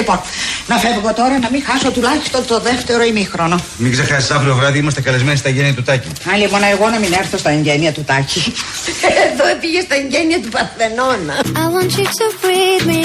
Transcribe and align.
Λοιπόν, 0.00 0.20
να 0.66 0.76
φεύγω 0.78 1.12
τώρα 1.14 1.38
να 1.38 1.48
μην 1.50 1.62
χάσω 1.66 1.90
τουλάχιστον 1.90 2.46
το 2.46 2.60
δεύτερο 2.60 3.02
ημίχρονο. 3.04 3.56
Μην 3.76 3.90
ξεχάσεις, 3.92 4.30
αύριο 4.30 4.54
βράδυ 4.54 4.78
είμαστε 4.78 5.00
καλεσμένοι 5.00 5.36
στα 5.36 5.48
εγγένεια 5.48 5.74
του 5.74 5.82
Τάκη. 5.82 6.08
Α, 6.08 6.36
λοιπόν, 6.36 6.60
εγώ 6.72 6.88
να 6.88 6.98
μην 6.98 7.12
έρθω 7.12 7.38
στα 7.38 7.50
εγγένεια 7.50 7.92
του 7.92 8.04
Τάκη. 8.04 8.52
Εδώ 9.26 9.44
πήγε 9.60 9.80
στα 9.80 9.94
εγγένεια 9.94 10.40
του 10.42 10.48
Παρθενώνα. 10.48 11.34
I 11.62 11.64
want 11.74 11.92
you 11.98 12.06
to 12.18 12.26
breathe 12.42 12.84
me. 12.92 13.02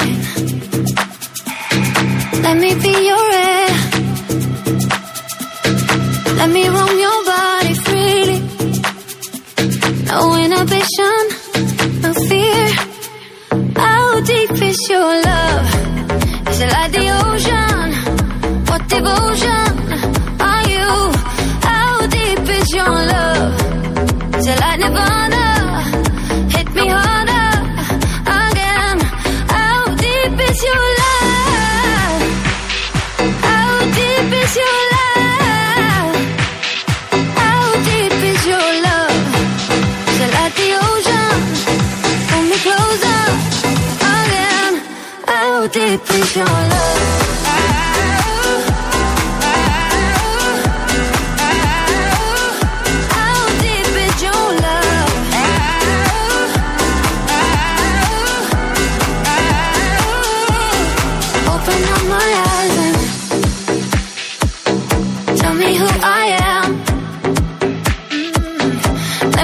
Let 2.46 2.58
me 2.63 2.71
be 2.84 2.94
your 3.12 3.28
air. 3.52 3.72
Let 6.40 6.50
me 6.56 6.64
roam 6.76 6.94
your 7.06 7.20
body 7.32 7.74
freely. 7.86 8.40
No 10.10 10.20
inhibition, 10.44 11.22
no 12.04 12.12
fear. 12.28 12.66
How 13.84 14.06
deep 14.30 14.54
is 14.70 14.80
your 14.94 15.12
love? 15.30 15.95
Is 16.55 16.62
like 16.72 16.91
the 16.94 17.05
ocean? 17.26 17.91
What 18.70 18.88
devotion 18.88 19.71
are 20.39 20.63
you? 20.73 20.89
How 21.67 22.07
deep 22.07 22.49
is 22.49 22.73
your 22.73 22.95
love? 23.13 24.41
Like? 24.41 25.45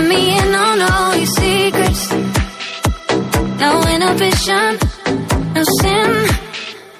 Let 0.01 0.09
me 0.09 0.35
in 0.35 0.55
on 0.55 0.81
all 0.81 1.15
your 1.15 1.25
secrets. 1.27 2.11
No 3.59 3.83
inhibition, 3.87 4.79
no 5.53 5.63
sin. 5.79 6.50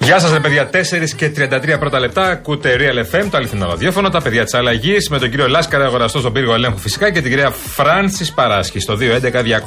Γεια 0.03 0.19
σας, 0.19 0.31
ρε 0.31 0.39
παιδιά. 0.39 0.69
4 0.69 1.13
και 1.15 1.29
33 1.29 1.79
πρώτα 1.79 1.99
λεπτά. 1.99 2.23
Ακούτε 2.23 2.75
Real 2.79 3.15
FM, 3.15 3.25
το 3.31 3.37
αληθινό 3.37 3.67
ραδιόφωνο. 3.67 4.09
Τα 4.09 4.21
παιδιά 4.21 4.43
της 4.43 4.53
αλλαγής 4.53 5.09
με 5.09 5.19
τον 5.19 5.29
κύριο 5.29 5.47
Λάσκαρα, 5.47 5.85
αγοραστό 5.85 6.19
στον 6.19 6.33
πύργο 6.33 6.53
ελέγχου 6.53 6.77
φυσικά 6.77 7.11
και 7.11 7.21
την 7.21 7.29
κυρία 7.29 7.49
Φράνση 7.49 8.33
Παράσχη 8.33 8.79
στο 8.79 8.97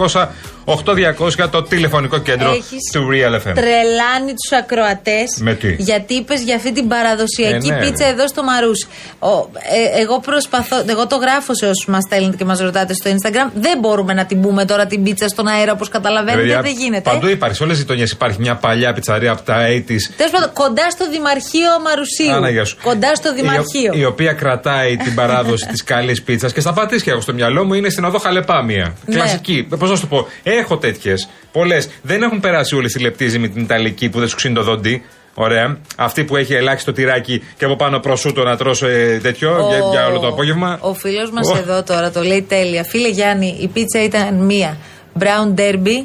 211-200 0.09 0.27
8200 0.65 1.49
το 1.51 1.63
τηλεφωνικό 1.63 2.19
κέντρο 2.19 2.51
Έχεις 2.51 2.91
του 2.93 3.09
Real 3.13 3.35
FM. 3.35 3.55
Τρελάνει 3.55 4.33
τους 4.41 4.53
ακροατές. 4.59 5.37
Με 5.41 5.55
τι; 5.55 5.75
Γιατί 5.79 6.15
είπες 6.15 6.43
για 6.43 6.55
αυτή 6.55 6.73
την 6.73 6.89
παραδοσιακή 6.89 7.69
Ε, 7.69 7.75
ναι, 7.75 7.79
πίτσα 7.81 8.05
ρε. 8.05 8.11
εδώ 8.11 8.29
στο 8.29 8.43
Μαρούσι. 8.43 8.87
Ο, 9.19 9.29
ε, 9.29 10.01
εγώ 10.01 10.21
προσπαθώ. 10.21 10.77
Εγώ 10.89 11.07
το 11.07 11.17
γράφω 11.17 11.55
σε 11.55 11.65
όσους 11.65 11.87
μας 11.87 12.03
στέλνετε 12.07 12.37
και 12.37 12.45
μας 12.45 12.59
ρωτάτε 12.61 12.95
στο 12.95 13.11
Instagram. 13.11 13.51
Δεν 13.55 13.79
μπορούμε 13.79 14.13
να 14.15 14.25
την 14.27 14.41
πούμε 14.41 14.65
τώρα 14.65 14.87
την 14.87 15.03
πίτσα 15.03 15.29
στον 15.29 15.47
αέρα 15.47 15.73
όπως 15.73 15.89
καταλαβαίνετε. 15.89 16.41
Παιδιά, 16.41 16.61
δεν 16.61 16.73
γίνεται. 16.73 17.11
Παντού 17.11 17.29
υπάρχει, 17.29 17.57
σε 17.57 17.63
όλες 17.63 17.75
τις 17.75 17.83
γειτονιές 17.85 18.11
υπάρχει 18.11 18.41
μια 18.41 18.55
παλιά 18.55 18.93
πιτσαρία 18.93 19.31
από 19.33 19.43
τα 19.43 19.57
80s. 19.69 20.24
Τέλος 20.25 20.41
πάντων, 20.41 20.53
κοντά 20.53 20.91
στο 20.91 21.11
Δημαρχείο 21.11 21.71
Μαρουσίου. 21.85 22.33
Άνα, 22.33 22.51
γεια 22.51 22.65
σου. 22.65 22.77
Κοντά 22.83 23.15
στο 23.15 23.35
Δημαρχείο. 23.35 23.93
Η, 23.93 23.97
ο- 23.99 24.01
η 24.01 24.05
οποία 24.05 24.33
κρατάει 24.33 24.97
την 24.97 25.15
παράδοση 25.15 25.67
της 25.67 25.85
καλής 25.85 26.23
πίτσας 26.23 26.53
και 26.53 26.61
στα 26.61 26.73
πατήσια 26.73 27.13
έχω 27.13 27.23
στο 27.23 27.33
μυαλό 27.35 27.65
μου 27.65 27.75
είναι 27.75 27.89
στην 27.89 28.05
οδό 28.05 28.19
Χαλεπάμια. 28.19 28.95
Ναι. 29.07 29.15
Κλασική. 29.15 29.67
Πώς 29.79 29.91
να 29.91 29.95
σου 29.97 30.01
το 30.01 30.07
πω. 30.07 30.27
Έχω 30.43 30.77
τέτοιες. 30.79 31.29
Πολλές. 31.53 31.89
Δεν 32.03 32.23
έχουν 32.23 32.41
περάσει 32.41 32.75
όλη 32.77 32.89
τη 32.89 32.99
λεπτίζη 33.01 33.39
με 33.39 33.49
την 33.49 33.63
Ιταλική 33.63 34.09
που 34.09 34.19
δεν 34.19 34.29
σου 34.29 34.37
ξύνει 34.37 34.55
το 34.55 34.63
δόντι. 34.63 35.03
Ωραία. 35.35 35.79
Αυτή 35.97 36.25
που 36.25 36.37
έχει 36.37 36.55
ελάχιστο 36.55 36.93
τυράκι 36.93 37.43
και 37.59 37.65
από 37.65 37.77
πάνω 37.77 37.99
προσούτο 37.99 38.43
να 38.43 38.57
τρως 38.57 38.83
ε, 38.83 39.19
τέτοιο 39.23 39.67
για, 39.69 39.79
για 39.91 40.07
όλο 40.07 40.19
το 40.19 40.27
απόγευμα. 40.27 40.79
Ο 40.81 40.95
φίλος 40.95 41.31
μας 41.31 41.49
Ω. 41.49 41.57
εδώ 41.57 41.83
τώρα 41.83 42.11
το 42.11 42.23
λέει 42.23 42.43
τέλεια. 42.43 42.85
Φίλε 42.85 43.09
Γιάννη, 43.09 43.57
η 43.61 43.69
πίτσα 43.69 44.03
ήταν 44.03 44.35
μία. 44.35 44.77
Brown 45.19 45.61
Derby 45.61 46.05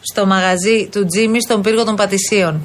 στο 0.00 0.26
μαγαζί 0.26 0.88
του 0.92 1.06
Τζίμι 1.06 1.40
στον 1.42 1.62
πύργο 1.62 1.84
των 1.84 1.96
Πατησίων. 1.96 2.60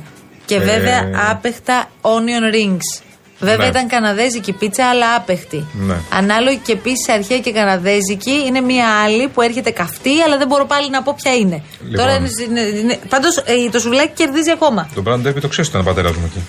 Και 0.45 0.55
Ε. 0.55 0.59
βέβαια 0.59 1.09
άπεχτα 1.31 1.89
onion 2.01 2.55
rings. 2.55 3.03
Βέβαια 3.39 3.57
Ναι. 3.57 3.65
ήταν 3.71 3.87
καναδέζικη 3.87 4.51
πίτσα, 4.53 4.89
αλλά 4.89 5.15
άπεχτη. 5.15 5.65
Ναι. 5.73 5.95
Ανάλογη 6.13 6.57
και 6.65 6.71
επίσης 6.71 7.09
αρχαία 7.09 7.39
και 7.39 7.51
καναδέζικη 7.51 8.43
είναι 8.47 8.61
μία 8.61 8.87
άλλη 9.03 9.27
που 9.27 9.41
έρχεται 9.41 9.69
καυτή, 9.71 10.21
αλλά 10.25 10.37
δεν 10.37 10.47
μπορώ 10.47 10.65
πάλι 10.65 10.89
να 10.89 11.03
πω 11.03 11.13
ποια 11.21 11.33
είναι. 11.35 11.63
Λοιπόν. 11.81 11.97
Τώρα 11.97 12.15
είναι. 12.15 12.29
είναι, 12.47 12.59
είναι 12.61 12.99
Πάντως 13.09 13.43
το 13.71 13.79
σουβλάκι 13.79 14.11
κερδίζει 14.15 14.51
ακόμα. 14.51 14.89
Το 14.95 15.03
Brown 15.05 15.27
Derby 15.27 15.39
το 15.41 15.47
ξέρεις 15.47 15.57
ότι 15.57 15.67
ήταν 15.69 15.81
ο 15.81 15.83
πατέρας 15.83 16.15
μου 16.15 16.23
εκεί. 16.25 16.43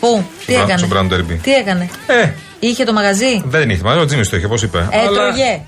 Πού, 0.00 0.24
τι 0.46 0.52
Brown- 0.56 0.62
έκανε; 0.62 0.78
στο 0.78 0.88
Brown 0.92 1.12
Derby. 1.12 1.38
Τι 1.42 1.52
έκανε; 1.54 1.88
Ε, 2.06 2.30
Είχε 2.58 2.84
το 2.84 2.92
μαγαζί; 2.92 3.42
δεν 3.46 3.70
είχε. 3.70 3.82
Μα 3.82 3.94
ο 3.94 4.04
Τζίμις 4.04 4.28
το 4.28 4.36
είχε, 4.36 4.48
πώς 4.48 4.62
είπε. 4.62 4.88
Έτρωγε. 4.90 5.60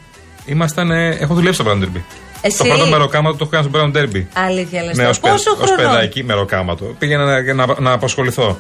Ήμασταν. 0.47 0.91
Ε, 0.91 1.09
έχω 1.21 1.35
δουλέψει 1.35 1.61
στο 1.63 1.71
Brown 1.73 1.83
Derby. 1.85 2.01
Εσύ; 2.41 2.57
Το 2.59 2.65
πρώτο 2.65 2.87
μεροκάματο 2.87 3.37
το 3.37 3.49
έχω 3.51 3.51
κάνει 3.51 3.69
στο 3.71 3.81
Brown 3.81 3.97
Derby. 3.97 4.25
Αλήθεια 4.47 4.83
λες. 4.83 4.97
Ναι, 4.97 5.03
τώρα. 5.03 5.09
ως, 5.09 5.21
παι, 5.21 5.29
Πόσο 5.31 5.51
ως 5.51 5.57
χρόνο. 5.71 5.77
παιδάκι 5.77 6.25
μεροκάματο. 6.25 6.85
Πήγαινα 6.99 7.25
να, 7.25 7.55
να, 7.67 7.75
να 7.81 7.93
απασχοληθώ. 7.93 8.59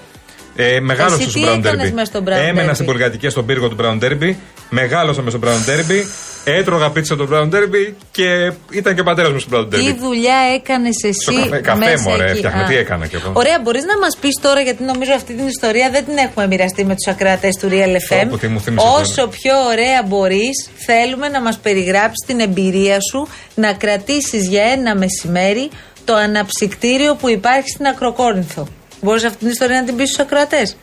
Ε, 0.56 0.80
μεγάλωσα 0.80 1.14
Εσύ 1.14 1.30
στο 1.30 1.38
τι 1.40 1.46
Brown 1.48 1.58
έκανες 1.58 1.88
Derby. 1.88 1.92
μες 1.92 2.06
στο 2.08 2.22
Brown 2.26 2.30
Έμενα 2.48 2.70
Derby? 2.70 2.74
στην 2.74 2.86
πολυκατοικία 2.86 3.30
στον 3.30 3.46
πύργο 3.46 3.68
του 3.68 3.76
Brown 3.80 4.04
Derby. 4.04 4.34
Μεγάλωσα 4.70 5.22
μες 5.22 5.32
στο 5.32 5.42
Brown 5.48 5.68
Derby. 5.70 6.02
Έτρωγα 6.50 6.90
πίτσα 6.90 7.14
στο 7.14 7.28
Brown 7.32 7.48
Derby 7.54 7.92
και 8.10 8.52
ήταν 8.70 8.94
και 8.94 9.00
ο 9.00 9.04
πατέρας 9.04 9.32
μου 9.32 9.38
στο 9.38 9.58
Brown 9.58 9.70
Τι 9.70 9.76
Derby. 9.76 9.96
δουλειά 10.00 10.36
έκανες 10.54 10.94
Στο 10.96 11.08
εσύ. 11.08 11.42
καφέ, 11.42 11.60
καφέ 11.60 11.78
μέσα 11.78 12.10
μωρέ, 12.10 12.24
εκεί; 12.24 12.36
φτιάχνω. 12.36 12.62
Α. 12.62 12.66
Τι 12.66 12.76
έκανα 12.76 13.06
κι 13.06 13.14
εγώ. 13.14 13.32
Ωραία, 13.34 13.58
μπορείς 13.62 13.84
να 13.84 13.98
μας 13.98 14.16
πεις 14.20 14.34
τώρα, 14.42 14.60
γιατί 14.60 14.82
νομίζω 14.82 15.12
αυτή 15.14 15.34
την 15.34 15.46
ιστορία 15.46 15.90
δεν 15.90 16.04
την 16.04 16.16
έχουμε 16.16 16.46
μοιραστεί 16.46 16.84
με 16.84 16.94
τους 16.94 17.06
ακράτε 17.14 17.48
του 17.60 17.68
Real 17.70 17.94
FM. 18.12 18.22
Πω, 18.22 18.28
πω, 18.30 18.38
τι 18.38 18.46
μου 18.48 18.60
θύμισες 18.60 18.90
Όσο 19.00 19.14
τώρα. 19.14 19.28
πιο 19.28 19.54
ωραία 19.72 20.02
μπορείς, 20.06 20.68
θέλουμε 20.86 21.28
να 21.28 21.40
μας 21.42 21.58
περιγράψεις 21.58 22.26
την 22.26 22.40
εμπειρία 22.40 22.98
σου 23.10 23.28
να 23.54 23.72
κρατήσεις 23.72 24.46
για 24.48 24.62
ένα 24.62 24.96
μεσημέρι 24.96 25.70
το 26.04 26.14
αναψυκτήριο 26.14 27.14
που 27.14 27.28
υπάρχει 27.28 27.68
στην 27.68 27.86
Ακροκόρινθο. 27.86 28.68
Μπορείς 29.00 29.24
αυτή 29.24 29.38
την 29.38 29.48
ιστορία 29.48 29.80
να 29.80 29.86
την 29.86 29.96
πεις 29.96 30.08
στους 30.08 30.18
ακροατές; 30.24 30.76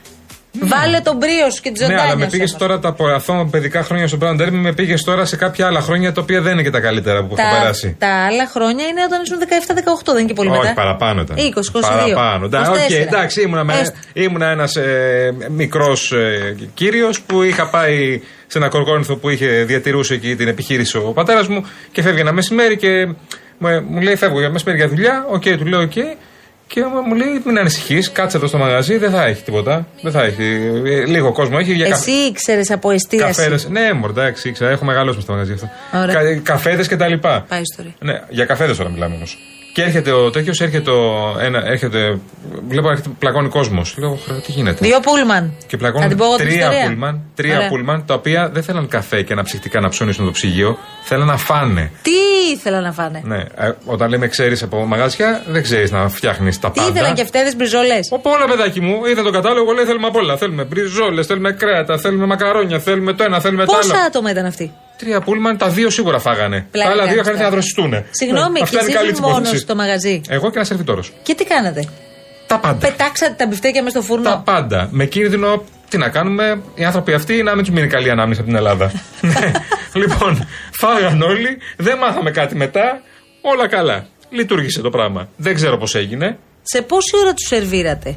Βάλε 0.62 1.00
τον 1.00 1.18
πρίο 1.18 1.50
σου 1.54 1.62
και 1.62 1.72
τη 1.72 1.80
Ναι, 1.80 1.86
ζωντάνια 1.86 2.04
αλλά 2.04 2.16
με 2.16 2.24
σου 2.24 2.30
πήγες 2.30 2.52
από 2.54 2.60
τώρα 2.60 2.80
τα 2.80 2.96
αθώα 3.16 3.46
παιδικά 3.46 3.84
χρόνια 3.84 4.08
στο 4.08 4.18
Brown 4.22 4.42
Derby, 4.42 4.50
με 4.52 4.74
πήγες 4.74 5.04
τώρα 5.04 5.26
σε 5.26 5.36
κάποια 5.36 5.66
άλλα 5.68 5.82
χρόνια 5.82 6.12
τα 6.12 6.22
οποία 6.22 6.42
δεν 6.42 6.54
είναι 6.54 6.64
και 6.64 6.70
τα 6.70 6.80
καλύτερα 6.80 7.20
που 7.24 7.36
έχω 7.38 7.50
τα, 7.50 7.58
περάσει. 7.60 7.96
τα 8.00 8.26
άλλα 8.26 8.48
χρόνια 8.48 8.86
είναι 8.88 9.04
όταν 9.04 9.22
ήσουν 9.22 9.38
17-18, 9.40 10.06
δεν 10.06 10.18
είναι 10.18 10.28
και 10.28 10.34
πολύ 10.34 10.50
Όχι, 10.50 10.60
μετά. 10.60 10.74
παραπάνω 10.74 11.22
ήταν. 11.22 11.38
20-22. 11.38 11.80
Παραπάνω. 11.82 12.46
Εντά- 12.46 12.68
οκ, 12.70 12.76
24. 12.76 13.02
εντάξει, 13.08 13.42
ήμουνα, 13.42 13.64
με, 13.64 13.74
Έστω. 13.80 13.98
ήμουνα 14.14 14.48
ένας 14.50 14.76
ε, 14.76 15.34
μικρός 15.50 16.12
ε, 16.12 16.56
κύριος 16.74 17.22
που 17.22 17.44
είχα 17.44 17.70
πάει 17.70 18.22
σε 18.48 18.58
ένα 18.58 18.68
κορκόνηθο 18.68 19.16
που 19.16 19.30
είχε, 19.30 19.48
διατηρούσε 19.48 20.14
εκεί 20.14 20.36
την 20.36 20.48
επιχείρηση 20.48 20.98
ο 20.98 21.02
πατέρας 21.02 21.48
μου 21.48 21.66
και 21.92 22.02
φεύγει 22.02 22.20
ένα 22.20 22.32
μεσημέρι 22.32 22.78
και 22.78 23.06
μου, 23.58 23.86
μου 23.90 24.02
λέει: 24.02 24.16
Φεύγω 24.16 24.40
για 24.40 24.50
μεσημέρι 24.50 24.78
για 24.78 24.88
δουλειά. 24.88 25.26
Οκ, 25.30 25.42
του 25.44 25.66
λέω: 25.66 25.82
Οκ. 25.82 25.94
Και 26.68 26.82
μου 27.08 27.16
λέει: 27.16 27.42
Μην 27.46 27.60
ανησυχείς, 27.60 28.12
κάτσε 28.12 28.38
εδώ 28.38 28.48
στο 28.48 28.58
μαγαζί, 28.58 28.98
δεν 28.98 29.12
θα 29.12 29.26
έχει 29.26 29.44
τίποτα. 29.44 29.88
Δεν 30.02 30.12
θα 30.12 30.24
έχει. 30.24 30.44
Ε, 30.86 31.06
Λίγο 31.06 31.32
κόσμο 31.32 31.58
έχει 31.60 31.74
για 31.74 31.86
Εσύ 31.86 32.12
ήξερες 32.12 32.72
από 32.72 32.92
εστίαση. 32.92 33.36
Καφέδες. 33.36 33.68
Ναι, 33.70 33.94
μωρέ, 33.94 34.12
εντάξει, 34.12 34.50
ήξερα, 34.50 34.72
έχω 34.72 34.86
μεγαλώσει 34.86 35.16
με 35.16 35.22
στο 35.22 35.32
μαγαζί 35.32 35.54
αυτό. 35.54 35.70
Ωραία. 35.94 36.14
Κα, 36.16 36.40
καφέδες 36.44 36.88
και 36.88 36.96
τα 36.96 37.08
λοιπά. 37.08 37.46
Πάει 37.50 37.62
ιστορία. 37.62 37.94
Ναι, 38.00 38.22
για 38.30 38.46
καφέδες 38.46 38.78
τώρα 38.78 38.90
μιλάμε 38.90 39.16
όμως. 39.16 39.38
Και 39.76 39.82
έρχεται 39.84 40.12
ο 40.12 40.30
τέτοιος, 40.30 40.62
έρχεται, 40.62 40.92
ο, 40.92 41.36
ένα, 41.42 41.62
έρχεται. 41.66 42.20
Βλέπω 42.68 42.90
έρχεται, 42.90 43.10
πλακώνει 43.20 43.50
κόσμος. 43.50 43.96
Λέω, 43.98 44.20
«Χρε, 44.26 44.34
τι 44.46 44.52
γίνεται; 44.52 44.86
Δύο 44.86 45.00
πούλμαν. 45.00 45.54
Και 45.60 45.66
Να 45.72 45.78
πλακώνουν 45.78 46.08
την 46.10 46.18
πω 46.18 46.24
εγώ 46.26 46.36
την 46.36 46.46
τρία 46.46 46.58
ιστορία. 46.60 46.88
πούλμαν, 46.88 47.22
τρία 47.36 47.56
Ωραία. 47.58 47.68
πούλμαν, 47.68 48.06
τα 48.06 48.14
οποία 48.14 48.50
δεν 48.54 48.64
θέλαν 48.64 48.88
καφέ 48.88 49.22
και 49.22 49.34
αναψυκτικά 49.34 49.80
να 49.80 49.90
ψώνισουν 49.90 50.26
το 50.26 50.32
ψυγείο, 50.32 50.78
θέλαν 51.04 51.28
να 51.28 51.38
φάνε. 51.38 51.92
Τι 52.02 52.12
ήθελαν 52.54 52.84
να 52.84 52.92
φάνε; 52.92 53.22
Ναι, 53.26 53.38
ε, 53.56 53.72
όταν 53.86 54.10
λέμε 54.10 54.28
ξέρεις 54.28 54.64
από 54.64 54.86
μαγαζιά, 54.86 55.44
δεν 55.48 55.64
ξέρεις 55.64 55.92
να 55.92 56.10
φτιάχνεις 56.10 56.60
τα 56.60 56.72
Τι 56.72 56.80
πάντα. 56.80 56.92
ήθελαν 56.92 57.14
και 57.14 57.22
αυτέ 57.22 57.40
τι 57.50 57.56
μπριζολέ. 57.56 58.00
Από 58.12 58.30
όλα, 58.30 58.46
παιδάκι 58.46 58.82
μου, 58.82 59.06
είδα 59.06 59.24
τον 59.24 59.32
κατάλογο, 59.32 59.72
λέει 59.72 59.86
θέλουμε 59.86 60.08
απ' 60.08 60.16
όλα. 60.16 60.38
Θέλουμε 60.38 60.64
μπριζόλες, 60.64 61.26
θέλουμε 61.26 61.52
κρέατα, 61.52 61.98
θέλουμε 61.98 62.26
μακαρόνια, 62.26 62.80
θέλουμε 62.80 63.14
το 63.14 63.24
ένα, 63.24 63.40
θέλουμε 63.40 63.66
το 63.66 63.74
άλλο. 63.74 63.82
Πόσα 63.92 64.04
άτομα 64.04 64.30
ήταν 64.32 64.46
αυτοί; 64.46 64.72
Τρία 64.98 65.22
πούλμαν, 65.22 65.58
τα 65.58 65.70
δύο 65.70 65.90
σίγουρα 65.90 66.20
φάγανε. 66.20 66.68
Πλάκα 66.72 66.88
τα 66.90 66.94
άλλα 66.96 67.04
δύο 67.04 67.12
κάνεις 67.14 67.22
είχαν 67.28 67.34
να 67.34 67.40
τώρα. 67.40 67.50
δροσιστούν. 67.52 67.94
Συγγνώμη, 68.12 68.52
Ναι, 68.52 68.58
και 68.58 68.64
αυτά 68.64 68.82
είναι 68.82 68.92
καλή 68.92 69.04
εσύ 69.04 69.12
της 69.12 69.20
μόνος 69.22 69.38
υπόθεσης. 69.38 69.62
στο 69.62 69.76
μαγαζί. 69.76 70.22
Εγώ 70.28 70.50
και 70.50 70.56
ένα 70.56 70.66
σερβιτόρο. 70.66 71.04
Και 71.24 71.34
τι 71.36 71.46
κάνατε; 71.46 71.88
Τα 72.48 72.60
πάντα. 72.60 72.88
Πετάξατε 72.88 73.34
τα 73.38 73.48
μπιφτέκια 73.48 73.84
μες 73.84 73.92
στο 73.92 74.02
φούρνο; 74.02 74.24
Τα 74.30 74.42
πάντα. 74.46 74.88
Με 74.92 75.06
κίνδυνο, 75.06 75.64
τι 75.90 75.98
να 75.98 76.10
κάνουμε, 76.10 76.62
οι 76.76 76.84
άνθρωποι 76.84 77.14
αυτοί 77.14 77.44
να 77.44 77.56
μην 77.56 77.64
τους 77.64 77.74
μείνει 77.74 77.88
καλή 77.88 78.10
ανάμνηση 78.10 78.40
από 78.40 78.50
την 78.50 78.58
Ελλάδα. 78.58 78.92
Ναι. 79.22 79.52
λοιπόν, 79.94 80.48
φάγαν 80.72 81.22
όλοι, 81.22 81.58
δεν 81.78 81.98
μάθαμε 81.98 82.32
κάτι 82.32 82.56
μετά, 82.56 83.02
όλα 83.42 83.68
καλά. 83.68 84.06
Λειτουργήσε 84.30 84.82
το 84.82 84.90
πράγμα. 84.90 85.28
Δεν 85.38 85.56
ξέρω 85.56 85.78
πώς 85.78 85.96
έγινε. 85.96 86.38
Σε 86.62 86.82
πόση 86.82 87.12
ώρα 87.22 87.34
τους 87.34 87.48
σερβίρατε; 87.48 88.10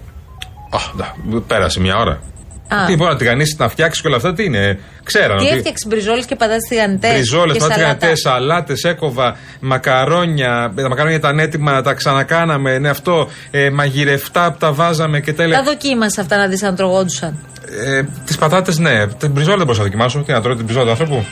Α, 0.70 0.78
ντα, 0.96 1.16
πέρασε 1.46 1.80
μια 1.80 1.96
ώρα. 1.96 2.22
Α. 2.68 2.84
Τι 2.86 2.96
μπορεί 2.96 3.10
να 3.10 3.16
τηγανίσει, 3.16 3.56
να 3.58 3.68
φτιάξει 3.68 4.00
και 4.00 4.06
όλα 4.06 4.16
αυτά, 4.16 4.32
τι 4.32 4.44
είναι. 4.44 4.78
Ξέραν 5.02 5.38
Τι 5.38 5.44
ότι. 5.44 5.54
έφτιαξε 5.56 5.84
μπριζόλες 5.88 6.24
και 6.24 6.36
πατάτες 6.36 6.68
τηγανιτέ. 6.68 7.12
Μπριζόλες, 7.12 7.52
και 7.52 7.58
πατάτες 7.60 7.80
σαλάτα. 7.80 7.98
τηγανιτέ, 7.98 8.20
σαλάτες, 8.20 8.84
έκοβα, 8.84 9.36
μακαρόνια. 9.60 10.72
Τα 10.76 10.88
μακαρόνια 10.88 11.16
ήταν 11.16 11.38
έτοιμα, 11.38 11.82
τα 11.82 11.92
ξανακάναμε. 11.94 12.78
Ναι, 12.78 12.88
αυτό. 12.88 13.28
Ε, 13.50 13.70
μαγειρευτά 13.70 14.52
που 14.52 14.58
τα 14.58 14.72
βάζαμε 14.72 15.20
και 15.20 15.32
τέλεια. 15.32 15.56
Τα 15.56 15.62
δοκίμασα 15.62 16.20
αυτά 16.20 16.36
να 16.36 16.46
δεις 16.46 16.62
αν 16.62 16.76
τρογόντουσαν. 16.76 17.38
Ε, 17.86 18.02
τις 18.26 18.36
πατάτες, 18.36 18.78
ναι. 18.78 19.06
Την 19.06 19.30
μπριζόλα 19.30 19.56
δεν 19.56 19.64
μπορούσα 19.66 19.82
να 19.82 19.86
δοκιμάσω. 19.88 20.18
Τι 20.18 20.32
να 20.32 20.40
τρώω 20.40 20.54
την 20.56 20.64
μπριζόλα 20.64 20.84
του 20.84 20.90
άνθρωπου. 20.90 21.24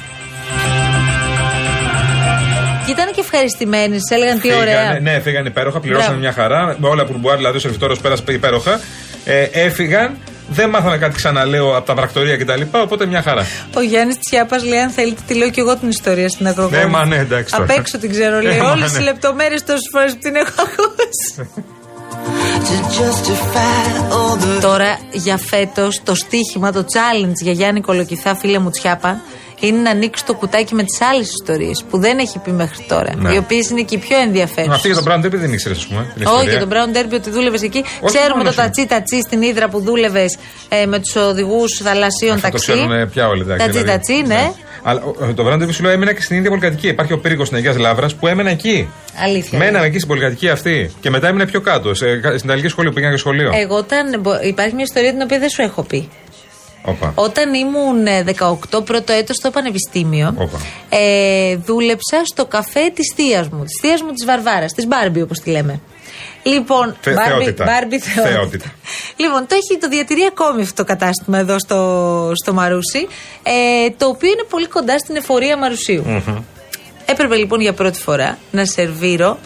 Και 2.86 2.92
ήταν 2.92 3.06
και 3.14 3.20
ευχαριστημένοι, 3.20 3.96
σε 4.08 4.14
έλεγαν 4.14 4.40
τι 4.40 4.54
ωραία. 4.54 4.78
Φύγανε, 4.80 4.98
ναι, 5.10 5.20
φύγανε 5.20 5.48
υπέροχα, 5.48 5.80
πληρώσανε 5.80 6.06
Μπράβο. 6.16 6.20
μια 6.20 6.32
χαρά. 6.32 6.76
Με 6.78 6.88
όλα 6.88 7.04
που 7.04 7.16
μπουάρ, 7.18 7.36
δηλαδή 7.36 7.56
ο 7.56 7.60
σερβιτόρος 7.60 8.00
πέρασε 8.00 8.22
υπέροχα. 8.28 8.80
Ε, 9.24 9.42
έφυγαν, 9.52 10.16
δεν 10.48 10.68
μάθανε 10.68 10.96
κάτι 10.96 11.14
ξαναλέω 11.14 11.76
από 11.76 11.86
τα 11.86 11.94
πρακτορία 11.94 12.36
κτλ. 12.36 12.62
Οπότε 12.70 13.06
μια 13.06 13.22
χαρά. 13.22 13.46
Ο 13.76 13.80
Γιάννης 13.80 14.18
Τσιάπας 14.18 14.64
λέει: 14.64 14.78
Αν 14.78 14.90
θέλετε, 14.90 15.20
τη 15.26 15.34
λέω 15.34 15.50
και 15.50 15.60
εγώ 15.60 15.76
την 15.76 15.88
ιστορία 15.88 16.28
στην 16.28 16.46
Ακροκόρη. 16.46 16.76
Ναι, 16.76 16.86
μα 16.86 17.04
ναι, 17.06 17.16
εντάξει 17.16 17.52
τώρα. 17.52 17.64
Απ' 17.64 17.78
έξω 17.78 17.98
την 17.98 18.10
ξέρω, 18.10 18.40
λέει. 18.40 18.56
Ναι, 18.56 18.62
μα 18.62 18.70
Όλες 18.70 18.92
ναι. 18.92 18.98
τι 18.98 19.04
λεπτομέρειες 19.04 19.64
τόσες 19.64 19.88
φορές 19.92 20.12
που 20.12 20.18
την 20.18 20.34
έχω 20.34 20.52
ακούσει. 20.62 21.48
Τώρα 24.60 24.98
για 25.12 25.36
φέτος 25.36 26.00
το 26.04 26.14
στίχημα, 26.14 26.72
το 26.72 26.80
challenge 26.80 27.40
για 27.42 27.52
Γιάννη 27.52 27.80
Κολοκυθά, 27.80 28.36
φίλε 28.36 28.58
μου 28.58 28.70
Τσιάπα, 28.70 29.20
είναι 29.60 29.78
να 29.80 29.90
ανοίξει 29.90 30.24
το 30.24 30.34
κουτάκι 30.34 30.74
με 30.74 30.82
τις 30.82 31.00
άλλες 31.00 31.28
ιστορίες 31.40 31.84
που 31.90 31.98
δεν 31.98 32.18
έχει 32.18 32.38
πει 32.38 32.50
μέχρι 32.50 32.84
τώρα. 32.88 33.12
Ναι. 33.16 33.32
Οι 33.34 33.36
οποίες 33.36 33.70
είναι 33.70 33.82
και 33.82 33.94
οι 33.94 33.98
πιο 33.98 34.18
ενδιαφέρουσες. 34.18 34.74
Αυτή 34.74 34.88
για 34.92 35.02
τον 35.02 35.12
Brown 35.12 35.26
Derby 35.26 35.34
δεν 35.38 35.52
ήξερες, 35.52 35.78
ας 35.78 35.86
πούμε. 35.86 36.00
την 36.14 36.26
Όχι, 36.26 36.34
ιστορία. 36.34 36.50
για 36.50 36.66
τον 36.66 36.70
Brown 36.72 36.96
Derby 36.96 37.14
ότι 37.14 37.30
δούλευες 37.30 37.62
εκεί. 37.62 37.78
Όχι 37.78 38.16
Ξέρουμε 38.16 38.30
μόνο 38.36 38.42
το 38.42 38.48
εσύ. 38.48 38.56
τατσί 38.58 38.86
τατσί 38.86 39.20
στην 39.20 39.42
Ήδρα 39.42 39.68
που 39.68 39.80
δούλευες 39.80 40.36
ε, 40.68 40.86
με 40.86 40.98
τους 40.98 41.16
οδηγούς 41.16 41.80
θαλασσίων 41.82 42.34
Αυτό 42.34 42.46
το 42.46 42.52
ταξί. 42.52 42.72
ξέρουν 42.72 43.10
πια 43.10 43.28
όλοι. 43.28 43.40
εντάξει, 43.40 43.64
Τατσί 43.66 43.80
δηλαδή. 43.82 43.98
τατσί, 43.98 44.22
ναι. 44.26 44.52
Αλλά 44.82 45.02
ο- 45.02 45.34
το 45.34 45.44
Brown 45.48 45.62
Derby 45.62 45.72
σου 45.72 45.82
λέω 45.82 45.92
έμενα 45.92 46.12
και 46.14 46.22
στην 46.22 46.36
ίδια 46.36 46.48
πολυκατοικία. 46.48 46.90
Υπάρχει 46.90 47.12
ο 47.12 47.18
πύργος 47.18 47.48
τη 47.50 47.56
Αγία 47.56 47.74
Λάβρα 47.78 48.08
που 48.20 48.26
έμενα 48.26 48.50
εκεί. 48.50 48.88
Αλήθεια. 49.24 49.58
Μέναμε 49.58 49.86
εκεί 49.86 49.96
στην 49.96 50.08
πολυκατοικία 50.08 50.52
αυτή. 50.52 50.90
Και 51.00 51.10
μετά 51.10 51.28
έμεινε 51.28 51.46
πιο 51.46 51.60
κάτω, 51.60 51.94
σε, 51.94 52.06
στην 52.20 52.48
Ιταλική 52.48 52.68
σχολείο 52.68 52.90
που 52.90 52.96
πήγαινα 52.96 53.12
και 53.14 53.18
σχολείο. 53.20 53.50
Εγώ 53.54 53.76
όταν. 53.76 54.20
μπο- 54.20 54.40
Υπάρχει 54.42 54.74
μια 54.74 54.84
ιστορία 54.84 55.10
την 55.10 55.22
οποία 55.22 55.38
δεν 55.38 55.48
σου 55.48 55.62
έχω 55.62 55.82
πει. 55.82 56.08
Όπα. 56.86 57.12
Όταν 57.14 57.54
ήμουν 57.54 58.06
ε, 58.06 58.24
18 58.38 58.84
πρώτο 58.84 59.12
έτος 59.12 59.36
στο 59.36 59.50
πανεπιστήμιο, 59.50 60.34
Όπα. 60.38 60.58
ε, 60.88 61.56
δούλεψα 61.56 62.24
στο 62.24 62.44
καφέ 62.46 62.90
της 62.94 63.12
θείας 63.16 63.48
μου, 63.48 63.64
της 63.64 63.78
θείας 63.82 64.02
μου 64.02 64.12
της 64.12 64.24
Βαρβάρας, 64.26 64.72
της 64.72 64.86
Μπάρμπι 64.86 65.20
όπως 65.22 65.38
τη 65.40 65.50
λέμε. 65.50 65.80
Λοιπόν, 66.42 66.96
Θε- 67.00 67.14
Barbie- 67.16 67.28
θεότητα. 67.28 67.64
Barbie 67.64 67.98
θεότητα. 67.98 68.38
Θεότητα. 68.38 68.72
Λοιπόν, 69.16 69.46
το 69.46 69.54
έχει 69.54 69.80
το 69.80 69.88
διατηρεί 69.88 70.22
ακόμη 70.24 70.62
αυτό 70.62 70.74
το 70.82 70.88
κατάστημα 70.88 71.38
εδώ 71.38 71.58
στο, 71.58 72.32
στο 72.42 72.52
Μαρούσι, 72.52 73.06
ε, 73.42 73.90
το 73.96 74.06
οποίο 74.06 74.28
είναι 74.30 74.44
πολύ 74.48 74.66
κοντά 74.66 74.98
στην 74.98 75.16
εφορία 75.16 75.56
Μαρουσίου. 75.56 76.22
Έπρεπε 77.06 77.36
λοιπόν 77.36 77.60
για 77.60 77.72
πρώτη 77.72 78.00
φορά 78.00 78.38
να 78.50 78.64
σερβίρω 78.64 79.38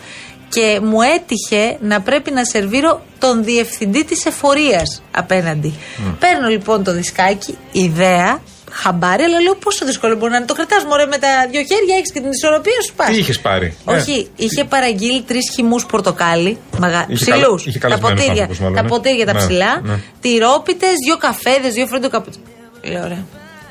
και 0.51 0.81
μου 0.83 0.99
έτυχε 1.03 1.77
να 1.81 2.01
πρέπει 2.01 2.31
να 2.31 2.45
σερβίρω 2.45 3.03
τον 3.19 3.45
διευθυντή 3.45 4.05
της 4.05 4.25
εφορίας 4.27 5.03
απέναντι. 5.11 5.75
Παίρνω 6.19 6.49
λοιπόν 6.49 6.85
το 6.85 6.93
δισκάκι, 6.93 7.59
ιδέα, 7.73 8.41
χαμπάρι, 8.73 9.23
αλλά 9.23 9.41
λέω 9.41 9.55
πόσο 9.55 9.85
δύσκολο 9.87 10.17
μπορεί 10.17 10.31
να 10.31 10.37
είναι; 10.37 10.47
Το 10.47 10.55
κρατάς 10.55 10.85
μωρέ 10.85 11.07
με 11.07 11.19
τα 11.19 11.29
δυο 11.51 11.61
χέρια, 11.61 11.97
έχεις 11.97 12.13
και 12.13 12.21
την 12.21 12.31
ισορροπία 12.31 12.83
σου 12.87 12.95
πας. 12.95 13.09
Τι 13.09 13.19
είχες 13.19 13.41
πάρει. 13.41 13.77
ε; 13.87 13.95
Όχι, 13.97 14.29
είχε 14.37 14.65
παραγγείλει 14.65 15.23
τρεις 15.23 15.51
χυμούς 15.55 15.87
πορτοκάλι. 15.87 16.59
Μεγα... 16.79 17.07
Είχε 17.09 17.15
Ψηλούς. 17.31 17.41
καλ- 17.41 17.67
είχε 17.67 17.79
Τα 17.79 17.89
καλεσμένους 17.89 18.11
ποτήρια, 18.21 18.31
άνθρωπους 18.43 18.59
μάλλον, 18.59 18.75
τα 18.77 18.83
ναι. 18.83 18.89
ποτήρια 18.89 19.27
τα 19.27 19.33
Ναι, 19.33 19.39
ψηλά. 19.39 19.81
ναι. 19.85 19.99
Τυρόπιτες, 20.21 20.93
δύο 21.07 21.17
καφέδες, 21.17 21.73
δύο 21.73 21.87
φρέντο 21.87 22.09
καπουτσίνο. 22.09 22.45
Λέω 22.83 23.05
ωραία. 23.05 23.25